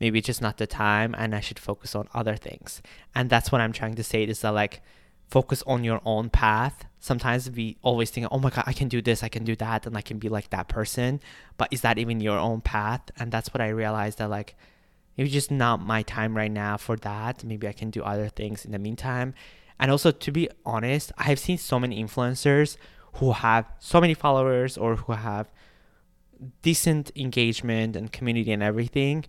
maybe 0.00 0.18
it's 0.18 0.26
just 0.26 0.42
not 0.42 0.56
the 0.56 0.66
time 0.66 1.14
and 1.16 1.34
I 1.34 1.40
should 1.40 1.58
focus 1.58 1.94
on 1.94 2.08
other 2.14 2.36
things. 2.36 2.80
And 3.14 3.28
that's 3.28 3.52
what 3.52 3.60
I'm 3.60 3.72
trying 3.72 3.94
to 3.96 4.04
say 4.04 4.24
is 4.24 4.40
that, 4.40 4.50
like, 4.50 4.82
focus 5.28 5.62
on 5.66 5.84
your 5.84 6.00
own 6.04 6.30
path. 6.30 6.84
Sometimes 7.00 7.50
we 7.50 7.76
always 7.82 8.10
think, 8.10 8.26
oh 8.30 8.38
my 8.38 8.50
God, 8.50 8.64
I 8.66 8.72
can 8.72 8.88
do 8.88 9.02
this, 9.02 9.22
I 9.22 9.28
can 9.28 9.44
do 9.44 9.56
that, 9.56 9.86
and 9.86 9.96
I 9.96 10.02
can 10.02 10.18
be 10.18 10.28
like 10.28 10.50
that 10.50 10.68
person. 10.68 11.20
But 11.56 11.68
is 11.72 11.80
that 11.82 11.98
even 11.98 12.20
your 12.20 12.38
own 12.38 12.60
path? 12.60 13.02
And 13.18 13.32
that's 13.32 13.52
what 13.52 13.60
I 13.60 13.68
realized 13.68 14.18
that, 14.18 14.30
like, 14.30 14.56
maybe 15.16 15.30
just 15.30 15.50
not 15.50 15.80
my 15.80 16.02
time 16.02 16.36
right 16.36 16.50
now 16.50 16.76
for 16.76 16.96
that. 16.96 17.44
Maybe 17.44 17.68
I 17.68 17.72
can 17.72 17.90
do 17.90 18.02
other 18.02 18.28
things 18.28 18.64
in 18.64 18.72
the 18.72 18.78
meantime. 18.78 19.34
And 19.78 19.90
also, 19.90 20.12
to 20.12 20.32
be 20.32 20.48
honest, 20.64 21.12
I've 21.18 21.38
seen 21.38 21.58
so 21.58 21.78
many 21.78 22.02
influencers 22.02 22.76
who 23.14 23.32
have 23.32 23.66
so 23.78 24.00
many 24.00 24.14
followers 24.14 24.78
or 24.78 24.96
who 24.96 25.12
have 25.12 25.50
decent 26.62 27.10
engagement 27.14 27.94
and 27.96 28.12
community 28.12 28.52
and 28.52 28.62
everything 28.62 29.24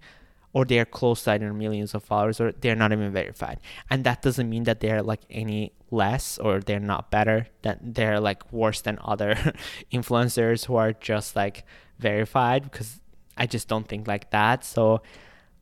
or 0.53 0.65
they're 0.65 0.85
close 0.85 1.23
to 1.23 1.31
either 1.31 1.51
millions 1.51 1.93
of 1.95 2.03
followers 2.03 2.39
or 2.39 2.51
they're 2.51 2.75
not 2.75 2.93
even 2.93 3.11
verified. 3.11 3.59
And 3.89 4.03
that 4.03 4.21
doesn't 4.21 4.49
mean 4.49 4.63
that 4.63 4.79
they're 4.79 5.01
like 5.01 5.21
any 5.29 5.73
less 5.89 6.37
or 6.37 6.59
they're 6.59 6.79
not 6.79 7.11
better 7.11 7.47
that 7.63 7.79
they're 7.81 8.19
like 8.19 8.51
worse 8.51 8.81
than 8.81 8.97
other 9.03 9.35
influencers 9.91 10.65
who 10.65 10.75
are 10.75 10.93
just 10.93 11.35
like 11.35 11.65
verified 11.99 12.63
because 12.63 12.99
i 13.37 13.45
just 13.45 13.67
don't 13.67 13.87
think 13.87 14.07
like 14.07 14.31
that. 14.31 14.63
So 14.63 15.01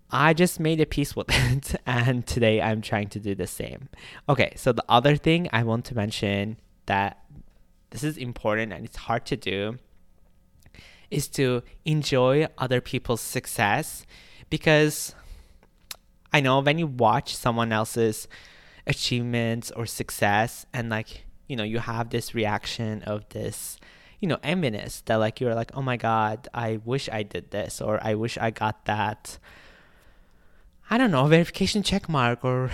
i 0.10 0.34
just 0.34 0.60
made 0.60 0.80
a 0.82 0.86
peace 0.86 1.16
with 1.16 1.28
it 1.30 1.76
and 1.86 2.28
today 2.28 2.62
i'm 2.62 2.82
trying 2.82 3.08
to 3.10 3.20
do 3.20 3.34
the 3.34 3.48
same. 3.48 3.90
Okay 4.30 4.54
so 4.56 4.72
the 4.72 4.86
other 4.88 5.16
thing 5.16 5.50
i 5.54 5.64
want 5.64 5.86
to 5.86 5.96
mention 5.96 6.58
that 6.86 7.18
this 7.92 8.04
is 8.04 8.18
important 8.18 8.74
and 8.74 8.86
it's 8.86 8.98
hard 8.98 9.26
to 9.28 9.38
do 9.38 9.78
is 11.12 11.28
to 11.28 11.62
enjoy 11.86 12.48
other 12.58 12.82
people's 12.82 13.22
success. 13.22 14.06
Because 14.50 15.14
I 16.34 16.40
know 16.40 16.60
when 16.62 16.80
you 16.80 16.88
watch 16.88 17.36
someone 17.36 17.72
else's 17.72 18.28
achievements 18.88 19.72
or 19.72 19.86
success 19.86 20.66
and 20.74 20.90
like 20.90 21.26
you 21.48 21.56
know 21.56 21.64
you 21.64 21.78
have 21.78 22.10
this 22.10 22.34
reaction 22.34 23.04
of 23.04 23.28
this 23.30 23.78
you 24.20 24.28
know 24.28 24.38
enviness 24.38 25.06
that 25.06 25.18
like 25.18 25.40
you're 25.40 25.54
like 25.54 25.70
oh 25.76 25.84
my 25.84 25.98
god 25.98 26.48
I 26.52 26.80
wish 26.84 27.08
I 27.08 27.22
did 27.22 27.52
this 27.52 27.80
or 27.80 28.00
I 28.02 28.16
wish 28.16 28.40
I 28.40 28.50
got 28.50 28.86
that. 28.86 29.38
I 30.90 30.98
don't 30.98 31.12
know 31.12 31.26
verification 31.28 31.84
check 31.84 32.10
mark 32.10 32.44
or 32.44 32.72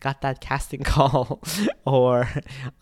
got 0.00 0.20
that 0.20 0.40
casting 0.40 0.82
call 0.84 1.40
or 1.86 2.28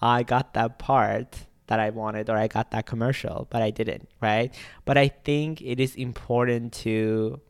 I 0.02 0.22
got 0.22 0.54
that 0.54 0.78
part 0.78 1.46
that 1.70 1.78
I 1.78 1.90
wanted 1.90 2.28
or 2.28 2.36
I 2.36 2.48
got 2.48 2.72
that 2.72 2.84
commercial, 2.84 3.46
but 3.48 3.62
I 3.62 3.70
didn't, 3.70 4.08
right? 4.20 4.52
But 4.84 4.98
I 4.98 5.06
think 5.08 5.62
it 5.62 5.78
is 5.78 5.94
important 5.94 6.72
to 6.84 7.40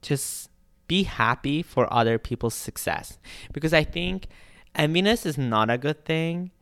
just 0.00 0.48
be 0.88 1.02
happy 1.02 1.62
for 1.62 1.92
other 1.92 2.18
people's 2.18 2.54
success. 2.54 3.18
Because 3.52 3.74
I 3.74 3.84
think 3.84 4.28
enviness 4.74 5.26
is 5.26 5.36
not 5.36 5.68
a 5.68 5.76
good 5.76 6.06
thing 6.06 6.52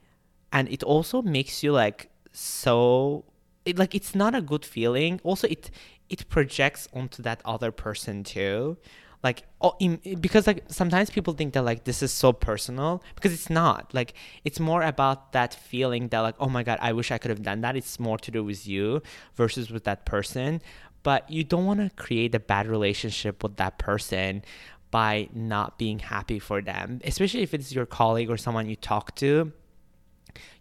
and 0.52 0.68
it 0.68 0.82
also 0.82 1.22
makes 1.22 1.62
you 1.62 1.70
like 1.72 2.10
so 2.32 3.24
it, 3.64 3.78
like 3.78 3.94
it's 3.94 4.14
not 4.14 4.34
a 4.34 4.42
good 4.42 4.64
feeling. 4.64 5.20
Also 5.22 5.46
it 5.46 5.70
it 6.10 6.28
projects 6.28 6.88
onto 6.92 7.22
that 7.22 7.40
other 7.44 7.70
person 7.70 8.24
too 8.24 8.76
like 9.24 9.44
oh, 9.62 9.74
in, 9.80 9.98
because 10.20 10.46
like 10.46 10.64
sometimes 10.68 11.08
people 11.08 11.32
think 11.32 11.54
that 11.54 11.62
like 11.64 11.84
this 11.84 12.02
is 12.02 12.12
so 12.12 12.32
personal 12.32 13.02
because 13.14 13.32
it's 13.32 13.48
not. 13.48 13.92
Like 13.94 14.12
it's 14.44 14.60
more 14.60 14.82
about 14.82 15.32
that 15.32 15.54
feeling 15.54 16.08
that 16.08 16.20
like 16.20 16.36
oh 16.38 16.48
my 16.48 16.62
god 16.62 16.78
i 16.82 16.92
wish 16.92 17.10
i 17.10 17.18
could 17.18 17.30
have 17.30 17.42
done 17.42 17.62
that. 17.62 17.74
It's 17.74 17.98
more 17.98 18.18
to 18.18 18.30
do 18.30 18.44
with 18.44 18.68
you 18.68 19.02
versus 19.34 19.70
with 19.70 19.84
that 19.84 20.04
person. 20.04 20.60
But 21.02 21.28
you 21.30 21.42
don't 21.42 21.66
want 21.66 21.80
to 21.80 21.90
create 22.02 22.34
a 22.34 22.40
bad 22.40 22.66
relationship 22.66 23.42
with 23.42 23.56
that 23.56 23.78
person 23.78 24.44
by 24.90 25.28
not 25.34 25.78
being 25.78 25.98
happy 25.98 26.38
for 26.38 26.62
them 26.62 27.00
especially 27.02 27.42
if 27.42 27.52
it's 27.52 27.74
your 27.74 27.84
colleague 27.86 28.30
or 28.30 28.36
someone 28.36 28.68
you 28.68 28.76
talk 28.76 29.14
to. 29.16 29.52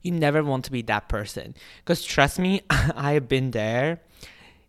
You 0.01 0.11
never 0.11 0.43
want 0.43 0.65
to 0.65 0.71
be 0.71 0.81
that 0.83 1.09
person. 1.09 1.53
Because 1.79 2.03
trust 2.03 2.39
me 2.39 2.61
i 2.69 3.11
have 3.11 3.27
been 3.27 3.51
there. 3.51 3.99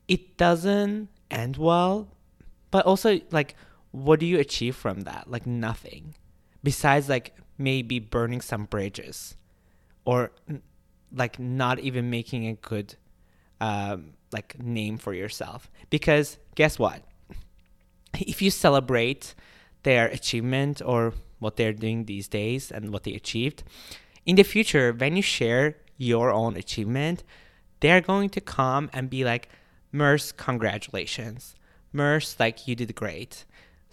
It 0.08 0.36
doesn't 0.36 1.08
end 1.30 1.56
well 1.56 2.08
but 2.74 2.84
also 2.86 3.20
like 3.30 3.54
what 3.94 4.18
do 4.18 4.26
you 4.26 4.40
achieve 4.40 4.74
from 4.74 5.02
that? 5.02 5.30
Like 5.30 5.46
nothing. 5.46 6.16
Besides 6.64 7.08
like 7.08 7.36
maybe 7.56 8.00
burning 8.00 8.40
some 8.40 8.64
bridges 8.64 9.36
or 10.04 10.32
like 11.14 11.38
not 11.38 11.78
even 11.78 12.10
making 12.10 12.48
a 12.48 12.54
good 12.54 12.96
um, 13.60 14.14
like 14.32 14.60
name 14.60 14.98
for 14.98 15.14
yourself. 15.14 15.70
Because 15.90 16.38
guess 16.56 16.78
what? 16.78 17.02
If 18.14 18.42
you 18.42 18.50
celebrate 18.50 19.34
their 19.84 20.06
achievement 20.06 20.82
or 20.84 21.14
what 21.38 21.56
they're 21.56 21.72
doing 21.72 22.06
these 22.06 22.26
days 22.26 22.72
and 22.72 22.92
what 22.92 23.04
they 23.04 23.14
achieved 23.14 23.62
in 24.26 24.36
the 24.36 24.42
future 24.42 24.92
when 24.92 25.14
you 25.14 25.22
share 25.22 25.76
your 25.98 26.30
own 26.30 26.56
achievement 26.56 27.22
they're 27.80 28.00
going 28.00 28.30
to 28.30 28.40
come 28.40 28.88
and 28.92 29.10
be 29.10 29.24
like 29.24 29.48
merce 29.92 30.32
congratulations 30.32 31.54
merce 31.92 32.36
like 32.40 32.66
you 32.66 32.74
did 32.74 32.94
great 32.94 33.44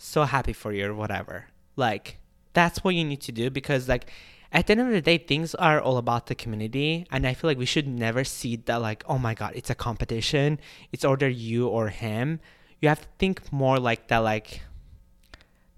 so 0.01 0.23
happy 0.23 0.53
for 0.53 0.73
you 0.73 0.87
or 0.87 0.93
whatever. 0.93 1.45
Like 1.75 2.17
that's 2.53 2.83
what 2.83 2.95
you 2.95 3.03
need 3.03 3.21
to 3.21 3.31
do 3.31 3.49
because 3.49 3.87
like 3.87 4.09
at 4.51 4.67
the 4.67 4.71
end 4.71 4.81
of 4.81 4.89
the 4.89 5.01
day 5.01 5.17
things 5.17 5.55
are 5.55 5.79
all 5.79 5.97
about 5.97 6.27
the 6.27 6.35
community. 6.35 7.05
And 7.11 7.25
i 7.25 7.33
feel 7.33 7.49
like 7.49 7.57
we 7.57 7.65
should 7.65 7.87
never 7.87 8.23
see 8.23 8.55
that 8.55 8.81
like 8.81 9.03
oh 9.07 9.17
my 9.17 9.33
god 9.33 9.53
it's 9.55 9.69
a 9.69 9.75
competition. 9.75 10.59
It's 10.91 11.05
either 11.05 11.29
you 11.29 11.67
or 11.67 11.89
him. 11.89 12.39
You 12.79 12.89
have 12.89 13.01
to 13.01 13.07
think 13.19 13.53
more 13.53 13.79
like 13.79 14.07
that 14.07 14.19
like 14.19 14.61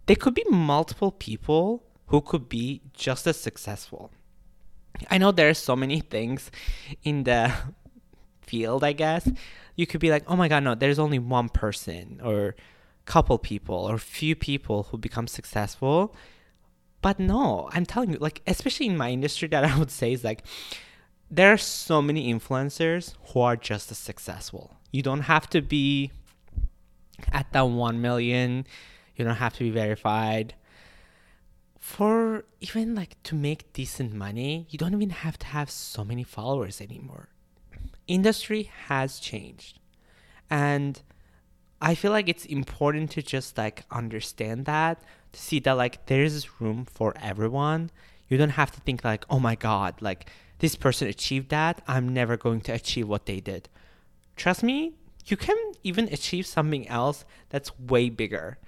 there 0.05 0.15
could 0.15 0.33
be 0.33 0.45
multiple 0.49 1.11
people 1.11 1.83
who 2.07 2.21
could 2.21 2.49
be 2.49 2.81
just 2.93 3.27
as 3.27 3.39
successful. 3.39 4.11
I 5.09 5.17
know 5.17 5.31
there 5.31 5.49
are 5.49 5.53
so 5.55 5.75
many 5.75 5.99
things 5.99 6.51
in 7.03 7.23
the 7.23 7.51
field 8.41 8.83
i 8.83 8.93
guess. 8.93 9.29
You 9.75 9.87
could 9.87 9.99
be 9.99 10.11
like 10.11 10.23
oh 10.27 10.35
my 10.35 10.47
god 10.47 10.63
no 10.63 10.75
there's 10.75 10.99
only 10.99 11.19
one 11.19 11.49
person 11.49 12.21
or 12.23 12.55
couple 13.05 13.37
people 13.37 13.75
or 13.75 13.97
few 13.97 14.35
people 14.35 14.83
who 14.83 14.97
become 14.97 15.27
successful 15.27 16.15
but 17.03 17.19
no, 17.19 17.69
I'm 17.73 17.85
telling 17.85 18.13
you, 18.13 18.17
like, 18.17 18.41
especially 18.47 18.87
in 18.87 18.97
my 18.97 19.11
industry, 19.11 19.49
that 19.49 19.65
I 19.71 19.77
would 19.77 19.91
say 19.91 20.13
is 20.13 20.23
like, 20.23 20.43
there 21.29 21.51
are 21.51 21.57
so 21.57 22.01
many 22.01 22.33
influencers 22.33 23.13
who 23.27 23.41
are 23.41 23.57
just 23.57 23.91
as 23.91 23.97
successful. 23.97 24.77
You 24.91 25.03
don't 25.03 25.21
have 25.21 25.47
to 25.49 25.61
be 25.61 26.11
at 27.31 27.51
that 27.51 27.67
1 27.67 28.01
million, 28.01 28.65
you 29.15 29.25
don't 29.25 29.35
have 29.35 29.53
to 29.55 29.59
be 29.59 29.69
verified. 29.69 30.55
For 31.77 32.45
even 32.61 32.95
like 32.95 33.21
to 33.23 33.35
make 33.35 33.73
decent 33.73 34.13
money, 34.13 34.65
you 34.69 34.79
don't 34.79 34.93
even 34.93 35.09
have 35.09 35.37
to 35.39 35.47
have 35.47 35.69
so 35.69 36.05
many 36.05 36.23
followers 36.23 36.79
anymore. 36.79 37.27
Industry 38.07 38.71
has 38.87 39.19
changed. 39.19 39.79
And 40.49 41.01
I 41.83 41.95
feel 41.95 42.11
like 42.11 42.29
it's 42.29 42.45
important 42.45 43.11
to 43.11 43.21
just 43.21 43.57
like 43.57 43.83
understand 43.91 44.63
that 44.65 45.01
to 45.33 45.39
see 45.39 45.59
that 45.59 45.73
like 45.73 46.05
there 46.05 46.23
is 46.23 46.61
room 46.61 46.85
for 46.85 47.13
everyone. 47.21 47.91
You 48.29 48.37
don't 48.37 48.51
have 48.61 48.71
to 48.71 48.79
think 48.79 49.03
like, 49.03 49.25
oh 49.29 49.39
my 49.39 49.55
god, 49.55 50.01
like 50.01 50.29
this 50.59 50.77
person 50.77 51.09
achieved 51.09 51.49
that. 51.49 51.81
I'm 51.85 52.13
never 52.13 52.37
going 52.37 52.61
to 52.61 52.71
achieve 52.71 53.09
what 53.09 53.25
they 53.25 53.41
did. 53.41 53.67
Trust 54.37 54.63
me, 54.63 54.93
you 55.25 55.35
can 55.35 55.57
even 55.83 56.07
achieve 56.07 56.45
something 56.45 56.87
else 56.87 57.25
that's 57.49 57.77
way 57.77 58.09
bigger. 58.09 58.59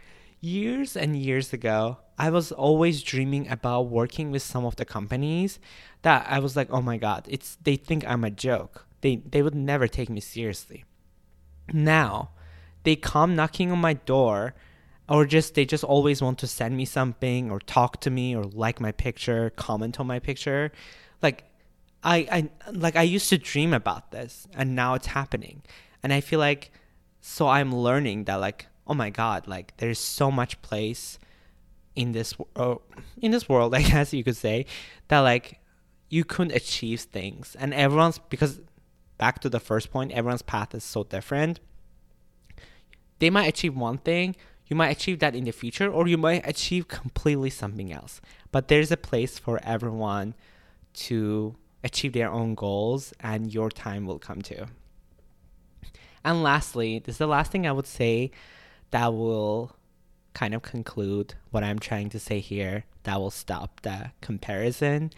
Years 0.42 0.98
and 0.98 1.16
years 1.16 1.54
ago, 1.54 2.00
I 2.20 2.30
was 2.30 2.52
always 2.52 3.02
dreaming 3.02 3.48
about 3.50 3.84
working 3.84 4.30
with 4.30 4.44
some 4.44 4.66
of 4.66 4.76
the 4.76 4.84
companies 4.84 5.58
that 6.02 6.28
I 6.30 6.40
was 6.40 6.58
like, 6.58 6.68
oh 6.70 6.82
my 6.82 6.98
god, 6.98 7.28
it's 7.30 7.58
they 7.64 7.78
think 7.78 8.06
I'm 8.06 8.26
a 8.26 8.30
joke. 8.30 8.86
They 9.00 9.16
they 9.16 9.42
would 9.42 9.56
never 9.56 9.88
take 9.88 10.10
me 10.10 10.20
seriously. 10.20 10.84
Now, 11.72 12.32
they 12.86 12.96
come 12.96 13.36
knocking 13.36 13.72
on 13.72 13.80
my 13.80 13.94
door 13.94 14.54
or 15.08 15.26
just 15.26 15.54
they 15.54 15.66
just 15.66 15.84
always 15.84 16.22
want 16.22 16.40
to 16.40 16.48
send 16.48 16.76
me 16.76 16.86
something 16.86 17.52
or 17.52 17.60
talk 17.60 18.00
to 18.02 18.10
me 18.10 18.36
or 18.36 18.44
like 18.44 18.80
my 18.80 18.92
picture 18.92 19.50
comment 19.52 20.00
on 20.00 20.08
my 20.08 20.20
picture. 20.20 20.72
Like 21.22 21.44
i 22.04 22.18
i 22.32 22.72
like 22.72 22.96
i 22.96 23.02
used 23.02 23.30
to 23.30 23.38
dream 23.38 23.74
about 23.74 24.12
this 24.12 24.48
and 24.56 24.76
now 24.76 24.94
it's 24.94 25.08
happening. 25.08 25.64
And 26.04 26.14
i 26.14 26.22
feel 26.22 26.40
like 26.40 26.72
so 27.20 27.48
i'm 27.48 27.74
learning 27.74 28.26
that 28.26 28.36
like 28.36 28.68
oh 28.86 28.94
my 28.94 29.10
god 29.10 29.48
like 29.48 29.76
there's 29.78 29.98
so 29.98 30.30
much 30.30 30.62
place 30.62 31.18
in 31.96 32.12
this 32.12 32.36
uh, 32.56 32.76
in 33.20 33.32
this 33.32 33.50
world 33.50 33.74
i 33.80 33.82
guess 33.82 34.14
you 34.14 34.24
could 34.24 34.38
say 34.38 34.68
that 35.08 35.22
like 35.22 35.60
you 36.10 36.24
couldn't 36.24 36.56
achieve 36.56 37.02
things. 37.02 37.56
And 37.60 37.74
everyone's 37.74 38.20
because 38.30 38.62
back 39.18 39.40
to 39.40 39.50
the 39.50 39.60
first 39.60 39.92
point 39.92 40.12
everyone's 40.12 40.42
path 40.42 40.76
is 40.76 40.84
so 40.84 41.04
different 41.04 41.60
they 43.20 43.30
might 43.30 43.48
achieve 43.48 43.76
one 43.76 43.98
thing 43.98 44.36
you 44.68 44.76
might 44.76 44.90
achieve 44.90 45.20
that 45.20 45.36
in 45.36 45.44
the 45.44 45.52
future 45.52 45.92
or 45.92 46.08
you 46.08 46.18
might 46.18 46.48
achieve 46.48 46.88
completely 46.88 47.50
something 47.50 47.94
else. 47.94 48.20
But 48.52 48.68
there's 48.68 48.92
a 48.92 48.98
place 48.98 49.38
for 49.38 49.60
everyone 49.64 50.34
to 50.94 51.56
achieve 51.84 52.14
their 52.14 52.32
own 52.32 52.56
goals 52.56 53.14
and 53.20 53.54
your 53.54 53.70
time 53.70 54.06
will 54.06 54.20
come 54.20 54.42
too. 54.42 54.66
And 56.24 56.42
lastly 56.42 57.00
this 57.00 57.16
is 57.16 57.20
the 57.20 57.28
last 57.28 57.52
thing 57.52 57.68
i 57.68 57.72
would 57.72 57.86
say 57.86 58.32
that 58.90 59.14
will 59.14 59.76
kind 60.34 60.56
of 60.56 60.64
conclude 60.64 61.36
what 61.52 61.64
i'm 61.64 61.78
trying 61.78 62.10
to 62.10 62.20
say 62.20 62.40
here 62.40 62.86
that 63.04 63.20
will 63.20 63.30
stop 63.30 63.82
the 63.82 64.12
comparison 64.22 65.12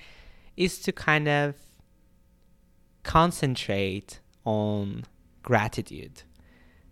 is 0.57 0.79
to 0.79 0.91
kind 0.91 1.29
of 1.29 1.55
concentrate 3.03 4.19
on 4.43 5.05
gratitude 5.43 6.23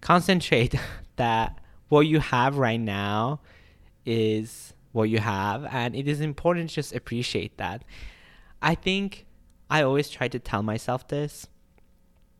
concentrate 0.05 0.75
that 1.15 1.59
what 1.89 2.01
you 2.01 2.19
have 2.19 2.57
right 2.57 2.79
now 2.79 3.39
is 4.05 4.73
what 4.91 5.09
you 5.09 5.17
have 5.17 5.65
and 5.65 5.95
it 5.95 6.07
is 6.07 6.21
important 6.21 6.69
to 6.69 6.75
just 6.75 6.95
appreciate 6.95 7.57
that. 7.57 7.83
I 8.61 8.75
think 8.75 9.25
i 9.69 9.81
always 9.81 10.09
try 10.09 10.27
to 10.27 10.39
tell 10.39 10.63
myself 10.63 11.07
this 11.07 11.47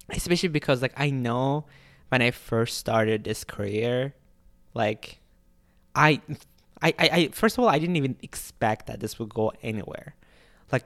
especially 0.10 0.50
because 0.50 0.82
like 0.82 0.94
i 0.98 1.10
know 1.10 1.66
when 2.10 2.22
i 2.22 2.32
first 2.32 2.78
started 2.78 3.24
this 3.24 3.44
career 3.44 4.14
like 4.74 5.20
i 5.96 6.22
I, 6.82 6.94
I, 7.00 7.30
first 7.32 7.58
of 7.58 7.64
all 7.64 7.70
i 7.70 7.80
didn't 7.80 7.96
even 7.96 8.18
expect 8.22 8.88
that 8.88 9.00
this 9.00 9.18
would 9.18 9.34
go 9.34 9.52
anywhere 9.64 10.16
like 10.72 10.84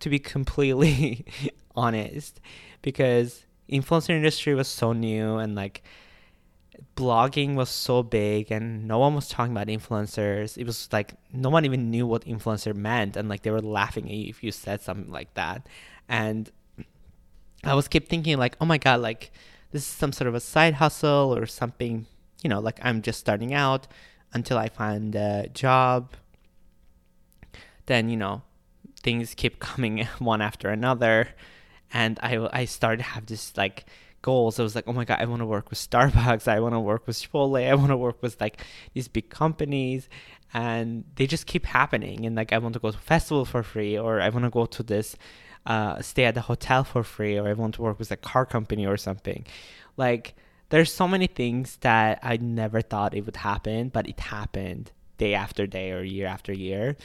to 0.00 0.08
be 0.08 0.18
completely 0.18 1.24
honest 1.74 2.40
because 2.82 3.46
influencer 3.68 4.10
industry 4.10 4.54
was 4.54 4.68
so 4.68 4.92
new 4.92 5.38
and 5.38 5.54
like 5.54 5.82
blogging 6.96 7.54
was 7.54 7.68
so 7.68 8.02
big 8.02 8.50
and 8.50 8.86
no 8.86 8.98
one 8.98 9.14
was 9.14 9.28
talking 9.28 9.52
about 9.52 9.66
influencers. 9.66 10.56
It 10.56 10.66
was 10.66 10.88
like 10.92 11.14
no 11.32 11.50
one 11.50 11.64
even 11.64 11.90
knew 11.90 12.06
what 12.06 12.24
influencer 12.24 12.74
meant 12.74 13.16
and 13.16 13.28
like 13.28 13.42
they 13.42 13.50
were 13.50 13.60
laughing 13.60 14.04
at 14.06 14.14
you 14.14 14.28
if 14.28 14.42
you 14.42 14.52
said 14.52 14.80
something 14.82 15.10
like 15.10 15.34
that. 15.34 15.66
And 16.08 16.50
I 17.64 17.74
was 17.74 17.88
keep 17.88 18.08
thinking 18.08 18.36
like, 18.38 18.56
oh 18.60 18.66
my 18.66 18.78
god, 18.78 19.00
like 19.00 19.32
this 19.70 19.82
is 19.82 19.88
some 19.88 20.12
sort 20.12 20.28
of 20.28 20.34
a 20.34 20.40
side 20.40 20.74
hustle 20.74 21.34
or 21.34 21.46
something, 21.46 22.06
you 22.42 22.50
know, 22.50 22.60
like 22.60 22.78
I'm 22.82 23.02
just 23.02 23.18
starting 23.20 23.54
out 23.54 23.86
until 24.32 24.58
I 24.58 24.68
find 24.68 25.14
a 25.14 25.48
job. 25.52 26.14
Then, 27.86 28.08
you 28.08 28.16
know, 28.16 28.42
things 29.02 29.34
keep 29.34 29.58
coming 29.60 30.04
one 30.18 30.40
after 30.40 30.68
another 30.68 31.28
and 31.92 32.18
I 32.22 32.48
I 32.52 32.64
started 32.66 32.98
to 32.98 33.04
have 33.04 33.26
this 33.26 33.56
like 33.56 33.86
goals. 34.24 34.58
I 34.58 34.62
was 34.62 34.74
like, 34.74 34.88
oh 34.88 34.94
my 34.94 35.04
god, 35.04 35.18
I 35.20 35.26
want 35.26 35.42
to 35.42 35.46
work 35.46 35.68
with 35.70 35.78
Starbucks. 35.90 36.48
I 36.48 36.58
want 36.58 36.74
to 36.74 36.80
work 36.80 37.06
with 37.06 37.16
Chipotle. 37.16 37.68
I 37.68 37.74
want 37.74 37.90
to 37.90 37.96
work 37.96 38.22
with 38.22 38.40
like 38.40 38.56
these 38.94 39.06
big 39.06 39.28
companies, 39.28 40.08
and 40.54 41.04
they 41.16 41.26
just 41.26 41.46
keep 41.46 41.66
happening. 41.66 42.24
And 42.26 42.34
like, 42.34 42.52
I 42.52 42.58
want 42.58 42.72
to 42.72 42.80
go 42.80 42.90
to 42.90 42.98
festival 42.98 43.44
for 43.44 43.62
free, 43.62 43.98
or 43.98 44.20
I 44.20 44.30
want 44.30 44.44
to 44.46 44.50
go 44.50 44.64
to 44.66 44.82
this, 44.82 45.16
uh, 45.66 46.00
stay 46.00 46.24
at 46.24 46.34
the 46.34 46.40
hotel 46.40 46.84
for 46.84 47.02
free, 47.04 47.38
or 47.38 47.46
I 47.46 47.52
want 47.52 47.74
to 47.74 47.82
work 47.82 47.98
with 47.98 48.10
a 48.10 48.16
car 48.16 48.46
company 48.46 48.86
or 48.86 48.96
something. 48.96 49.44
Like, 49.96 50.34
there's 50.70 50.92
so 50.92 51.06
many 51.06 51.26
things 51.26 51.76
that 51.82 52.18
I 52.22 52.38
never 52.38 52.80
thought 52.80 53.14
it 53.14 53.26
would 53.26 53.36
happen, 53.36 53.90
but 53.90 54.08
it 54.08 54.18
happened 54.18 54.90
day 55.18 55.34
after 55.34 55.66
day 55.66 55.92
or 55.92 56.02
year 56.02 56.26
after 56.26 56.52
year. 56.52 56.96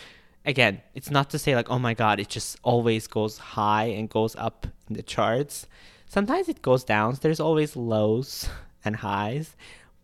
Again, 0.46 0.82
it's 0.96 1.12
not 1.12 1.30
to 1.32 1.38
say 1.38 1.54
like, 1.54 1.70
oh 1.70 1.80
my 1.80 1.94
god, 1.94 2.20
it 2.20 2.30
just 2.30 2.58
always 2.64 3.08
goes 3.08 3.38
high 3.38 3.88
and 3.98 4.10
goes 4.10 4.38
up 4.38 4.66
in 4.88 4.96
the 4.96 5.04
charts 5.04 5.68
sometimes 6.10 6.50
it 6.50 6.62
goes 6.62 6.84
down. 6.84 7.18
There's 7.22 7.40
always 7.40 7.78
lows 7.78 8.50
and 8.84 8.98
highs, 8.98 9.56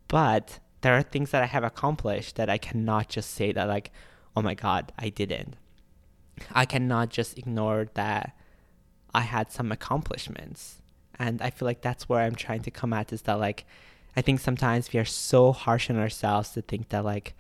but 0.07 0.59
there 0.81 0.93
are 0.93 1.01
things 1.01 1.31
that 1.31 1.43
I 1.43 1.47
have 1.47 1.63
accomplished 1.63 2.37
that 2.37 2.49
I 2.49 2.57
cannot 2.57 3.09
just 3.09 3.31
say 3.31 3.51
that 3.51 3.67
like, 3.67 3.91
oh 4.35 4.41
my 4.41 4.53
god, 4.53 4.93
I 4.97 5.09
didn't. 5.09 5.55
I 6.53 6.65
cannot 6.65 7.09
just 7.09 7.37
ignore 7.37 7.87
that 7.95 8.37
I 9.13 9.21
had 9.21 9.51
some 9.51 9.71
accomplishments. 9.71 10.81
And 11.17 11.41
I 11.41 11.49
feel 11.49 11.65
like 11.65 11.81
that's 11.81 12.07
where 12.07 12.21
I'm 12.21 12.35
trying 12.35 12.61
to 12.63 12.71
come 12.71 12.93
at 12.93 13.11
is 13.11 13.23
that 13.23 13.39
like 13.39 13.65
I 14.17 14.21
think 14.21 14.39
sometimes 14.39 14.93
we 14.93 14.99
are 14.99 15.05
so 15.05 15.51
harsh 15.51 15.89
on 15.89 15.97
ourselves 15.97 16.51
to 16.51 16.61
think 16.61 16.89
that 16.89 17.03
like, 17.03 17.35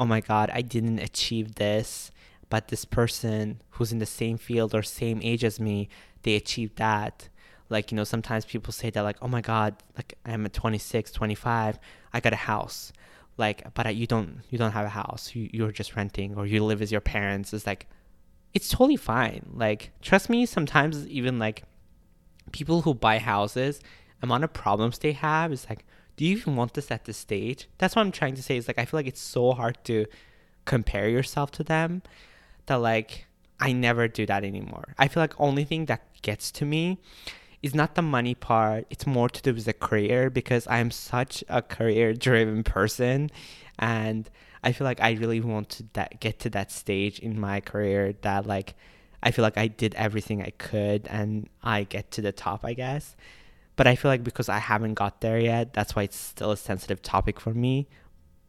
oh 0.00 0.04
my 0.04 0.20
god, 0.20 0.50
I 0.52 0.62
didn't 0.62 0.98
achieve 0.98 1.54
this, 1.54 2.10
but 2.50 2.68
this 2.68 2.84
person 2.84 3.62
who's 3.70 3.92
in 3.92 3.98
the 3.98 4.06
same 4.06 4.38
field 4.38 4.74
or 4.74 4.82
same 4.82 5.20
age 5.22 5.44
as 5.44 5.60
me, 5.60 5.88
they 6.22 6.34
achieved 6.34 6.76
that 6.76 7.28
like 7.70 7.90
you 7.90 7.96
know 7.96 8.04
sometimes 8.04 8.44
people 8.44 8.72
say 8.72 8.90
that 8.90 9.02
like 9.02 9.16
oh 9.20 9.28
my 9.28 9.40
god 9.40 9.76
like 9.96 10.14
i'm 10.24 10.46
at 10.46 10.52
26 10.52 11.12
25 11.12 11.78
i 12.12 12.20
got 12.20 12.32
a 12.32 12.36
house. 12.36 12.92
Like 13.36 13.72
but 13.74 13.94
you 13.94 14.06
don't 14.06 14.40
you 14.50 14.58
don't 14.58 14.72
have 14.72 14.84
a 14.84 14.90
house. 14.90 15.34
You, 15.34 15.48
you're 15.52 15.72
just 15.72 15.94
renting 15.94 16.34
or 16.36 16.44
you 16.44 16.62
live 16.64 16.80
with 16.80 16.90
your 16.90 17.00
parents. 17.00 17.54
It's 17.54 17.66
like 17.66 17.86
it's 18.52 18.68
totally 18.68 18.96
fine. 18.96 19.50
Like 19.54 19.92
trust 20.02 20.28
me 20.28 20.44
sometimes 20.44 21.06
even 21.06 21.38
like 21.38 21.62
people 22.50 22.82
who 22.82 22.94
buy 22.94 23.18
houses 23.18 23.80
amount 24.22 24.42
of 24.42 24.52
problems 24.52 24.98
they 24.98 25.12
have 25.12 25.52
is 25.52 25.66
like 25.68 25.84
do 26.16 26.24
you 26.24 26.36
even 26.36 26.56
want 26.56 26.74
this 26.74 26.90
at 26.90 27.04
this 27.04 27.16
stage? 27.16 27.68
That's 27.78 27.94
what 27.94 28.02
i'm 28.02 28.10
trying 28.10 28.34
to 28.34 28.42
say. 28.42 28.56
Is 28.56 28.66
like 28.66 28.78
i 28.78 28.84
feel 28.84 28.98
like 28.98 29.06
it's 29.06 29.20
so 29.20 29.52
hard 29.52 29.78
to 29.84 30.06
compare 30.64 31.08
yourself 31.08 31.52
to 31.52 31.62
them 31.62 32.02
that 32.66 32.76
like 32.76 33.26
I 33.60 33.72
never 33.72 34.06
do 34.06 34.24
that 34.26 34.44
anymore. 34.44 34.94
I 34.98 35.08
feel 35.08 35.22
like 35.22 35.34
only 35.40 35.64
thing 35.64 35.86
that 35.86 36.22
gets 36.22 36.50
to 36.52 36.64
me 36.64 36.98
is 37.62 37.74
not 37.74 37.94
the 37.94 38.02
money 38.02 38.34
part. 38.34 38.86
It's 38.90 39.06
more 39.06 39.28
to 39.28 39.42
do 39.42 39.54
with 39.54 39.64
the 39.64 39.72
career 39.72 40.30
because 40.30 40.66
I'm 40.68 40.90
such 40.90 41.42
a 41.48 41.62
career 41.62 42.14
driven 42.14 42.62
person 42.62 43.30
and 43.78 44.28
I 44.62 44.72
feel 44.72 44.84
like 44.84 45.00
I 45.00 45.12
really 45.12 45.40
want 45.40 45.68
to 45.70 45.84
that, 45.94 46.20
get 46.20 46.40
to 46.40 46.50
that 46.50 46.70
stage 46.70 47.18
in 47.18 47.38
my 47.38 47.60
career 47.60 48.14
that 48.22 48.46
like 48.46 48.74
I 49.22 49.30
feel 49.30 49.42
like 49.42 49.58
I 49.58 49.66
did 49.66 49.94
everything 49.96 50.42
I 50.42 50.50
could 50.50 51.06
and 51.08 51.48
I 51.62 51.84
get 51.84 52.10
to 52.12 52.22
the 52.22 52.32
top, 52.32 52.64
I 52.64 52.74
guess. 52.74 53.16
But 53.76 53.86
I 53.86 53.94
feel 53.94 54.10
like 54.10 54.24
because 54.24 54.48
I 54.48 54.58
haven't 54.58 54.94
got 54.94 55.20
there 55.20 55.38
yet, 55.38 55.72
that's 55.72 55.94
why 55.94 56.02
it's 56.04 56.16
still 56.16 56.50
a 56.52 56.56
sensitive 56.56 57.02
topic 57.02 57.40
for 57.40 57.54
me. 57.54 57.88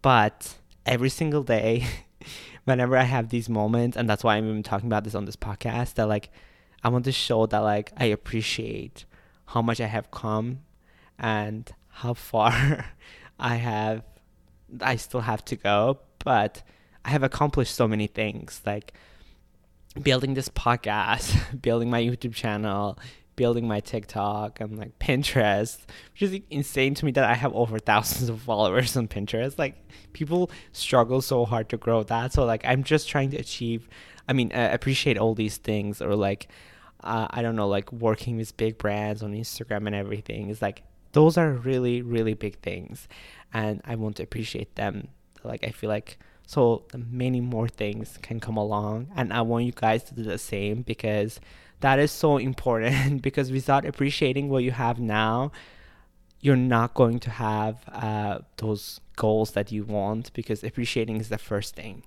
But 0.02 0.58
every 0.86 1.10
single 1.10 1.44
day, 1.44 1.86
whenever 2.66 2.98
I 2.98 3.04
have 3.04 3.30
these 3.30 3.50
moments, 3.50 3.98
and 3.98 4.10
that's 4.10 4.24
why 4.24 4.36
I'm 4.36 4.50
even 4.50 4.64
talking 4.64 4.88
about 4.88 5.04
this 5.04 5.16
on 5.16 5.26
this 5.26 5.36
podcast, 5.36 5.96
that 5.96 6.08
like 6.08 6.32
I 6.84 6.90
want 6.90 7.06
to 7.06 7.12
show 7.12 7.46
that 7.46 7.60
like 7.60 7.92
I 7.98 8.06
appreciate 8.06 9.06
how 9.46 9.62
much 9.62 9.82
I 9.82 9.88
have 9.88 10.12
come 10.12 10.60
and 11.18 11.70
how 11.90 12.14
far 12.14 12.86
I 13.40 13.56
have 13.56 14.04
I 14.82 14.98
still 14.98 15.22
have 15.22 15.44
to 15.46 15.56
go, 15.56 16.00
but 16.24 16.64
I 17.04 17.10
have 17.10 17.24
accomplished 17.24 17.76
so 17.76 17.88
many 17.88 18.08
things 18.08 18.62
like 18.66 18.94
building 20.02 20.34
this 20.34 20.50
podcast, 20.50 21.62
building 21.62 21.90
my 21.90 22.02
YouTube 22.02 22.34
channel, 22.34 23.00
building 23.36 23.68
my 23.68 23.80
TikTok 23.80 24.60
and 24.60 24.78
like 24.78 25.00
Pinterest, 25.00 25.80
which 26.12 26.22
is 26.22 26.42
insane 26.50 26.94
to 26.96 27.06
me 27.06 27.12
that 27.14 27.24
I 27.24 27.36
have 27.36 27.54
over 27.54 27.80
thousands 27.92 28.30
of 28.30 28.42
followers 28.42 28.96
on 28.98 29.08
Pinterest. 29.08 29.58
Like 29.58 29.76
people 30.14 30.52
struggle 30.74 31.22
so 31.22 31.46
hard 31.46 31.70
to 31.70 31.78
grow 31.78 32.04
that. 32.04 32.34
So 32.34 32.46
like 32.46 32.64
I'm 32.66 32.84
just 32.84 33.08
trying 33.08 33.32
to 33.32 33.38
achieve, 33.38 33.88
I 34.30 34.34
mean, 34.34 34.52
uh, 34.54 34.70
appreciate 34.72 35.18
all 35.18 35.34
these 35.34 35.58
things 35.58 36.02
or 36.02 36.16
like, 36.16 36.48
uh, 37.04 37.28
I 37.32 37.42
don't 37.42 37.56
know, 37.56 37.68
like 37.68 37.92
working 37.92 38.38
with 38.38 38.56
big 38.56 38.78
brands 38.78 39.24
on 39.24 39.34
Instagram 39.34 39.88
and 39.88 39.96
everything 39.96 40.50
is 40.50 40.62
like, 40.62 40.84
those 41.14 41.38
are 41.38 41.52
really, 41.52 42.04
really 42.04 42.36
big 42.36 42.60
things. 42.60 43.08
And 43.52 43.82
I 43.84 43.96
want 43.96 44.18
to 44.18 44.24
appreciate 44.24 44.76
them. 44.76 45.08
Like 45.44 45.64
I 45.64 45.72
feel 45.72 45.90
like 45.90 46.20
so 46.50 46.84
many 46.96 47.40
more 47.40 47.68
things 47.68 48.18
can 48.24 48.40
come 48.40 48.58
along 48.58 49.08
and 49.16 49.32
i 49.32 49.40
want 49.40 49.66
you 49.66 49.72
guys 49.72 50.04
to 50.04 50.16
do 50.16 50.24
the 50.24 50.36
same 50.36 50.82
because 50.82 51.40
that 51.82 52.00
is 52.00 52.12
so 52.12 52.38
important 52.38 53.22
because 53.28 53.52
without 53.52 53.86
appreciating 53.86 54.50
what 54.50 54.64
you 54.64 54.72
have 54.72 55.00
now 55.00 55.52
you're 56.42 56.56
not 56.56 56.96
going 56.96 57.20
to 57.20 57.30
have 57.30 57.84
uh, 57.90 58.40
those 58.58 59.00
goals 59.16 59.52
that 59.52 59.72
you 59.72 59.84
want 59.84 60.34
because 60.34 60.64
appreciating 60.64 61.18
is 61.18 61.30
the 61.30 61.38
first 61.38 61.76
thing 61.76 62.02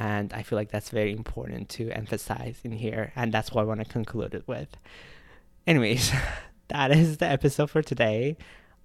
and 0.00 0.32
i 0.32 0.42
feel 0.42 0.58
like 0.58 0.72
that's 0.72 0.90
very 0.90 1.12
important 1.12 1.68
to 1.68 1.88
emphasize 1.92 2.58
in 2.64 2.72
here 2.72 3.12
and 3.14 3.32
that's 3.32 3.52
what 3.52 3.62
i 3.62 3.64
want 3.64 3.78
to 3.78 3.86
conclude 3.86 4.34
it 4.34 4.48
with 4.48 4.76
anyways 5.68 6.10
that 6.68 6.90
is 6.90 7.18
the 7.18 7.26
episode 7.26 7.70
for 7.70 7.82
today 7.82 8.36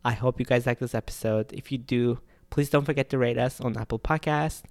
i 0.03 0.11
hope 0.11 0.39
you 0.39 0.45
guys 0.45 0.67
like 0.67 0.77
this 0.77 0.93
episode 0.93 1.51
if 1.53 1.71
you 1.71 1.79
do 1.79 2.19
Please 2.49 2.69
don't 2.69 2.85
forget 2.85 3.09
to 3.09 3.17
rate 3.17 3.37
us 3.37 3.59
on 3.59 3.77
Apple 3.77 3.99
Podcasts 3.99 4.63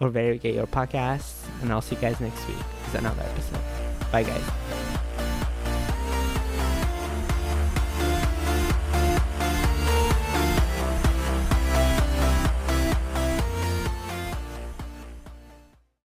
or 0.00 0.08
wherever 0.08 0.34
you 0.34 0.38
get 0.38 0.54
your 0.54 0.66
podcasts. 0.66 1.42
And 1.62 1.72
I'll 1.72 1.82
see 1.82 1.96
you 1.96 2.00
guys 2.00 2.20
next 2.20 2.46
week 2.46 2.56
with 2.58 2.94
another 2.94 3.22
episode. 3.22 4.12
Bye, 4.12 4.22
guys. 4.22 5.00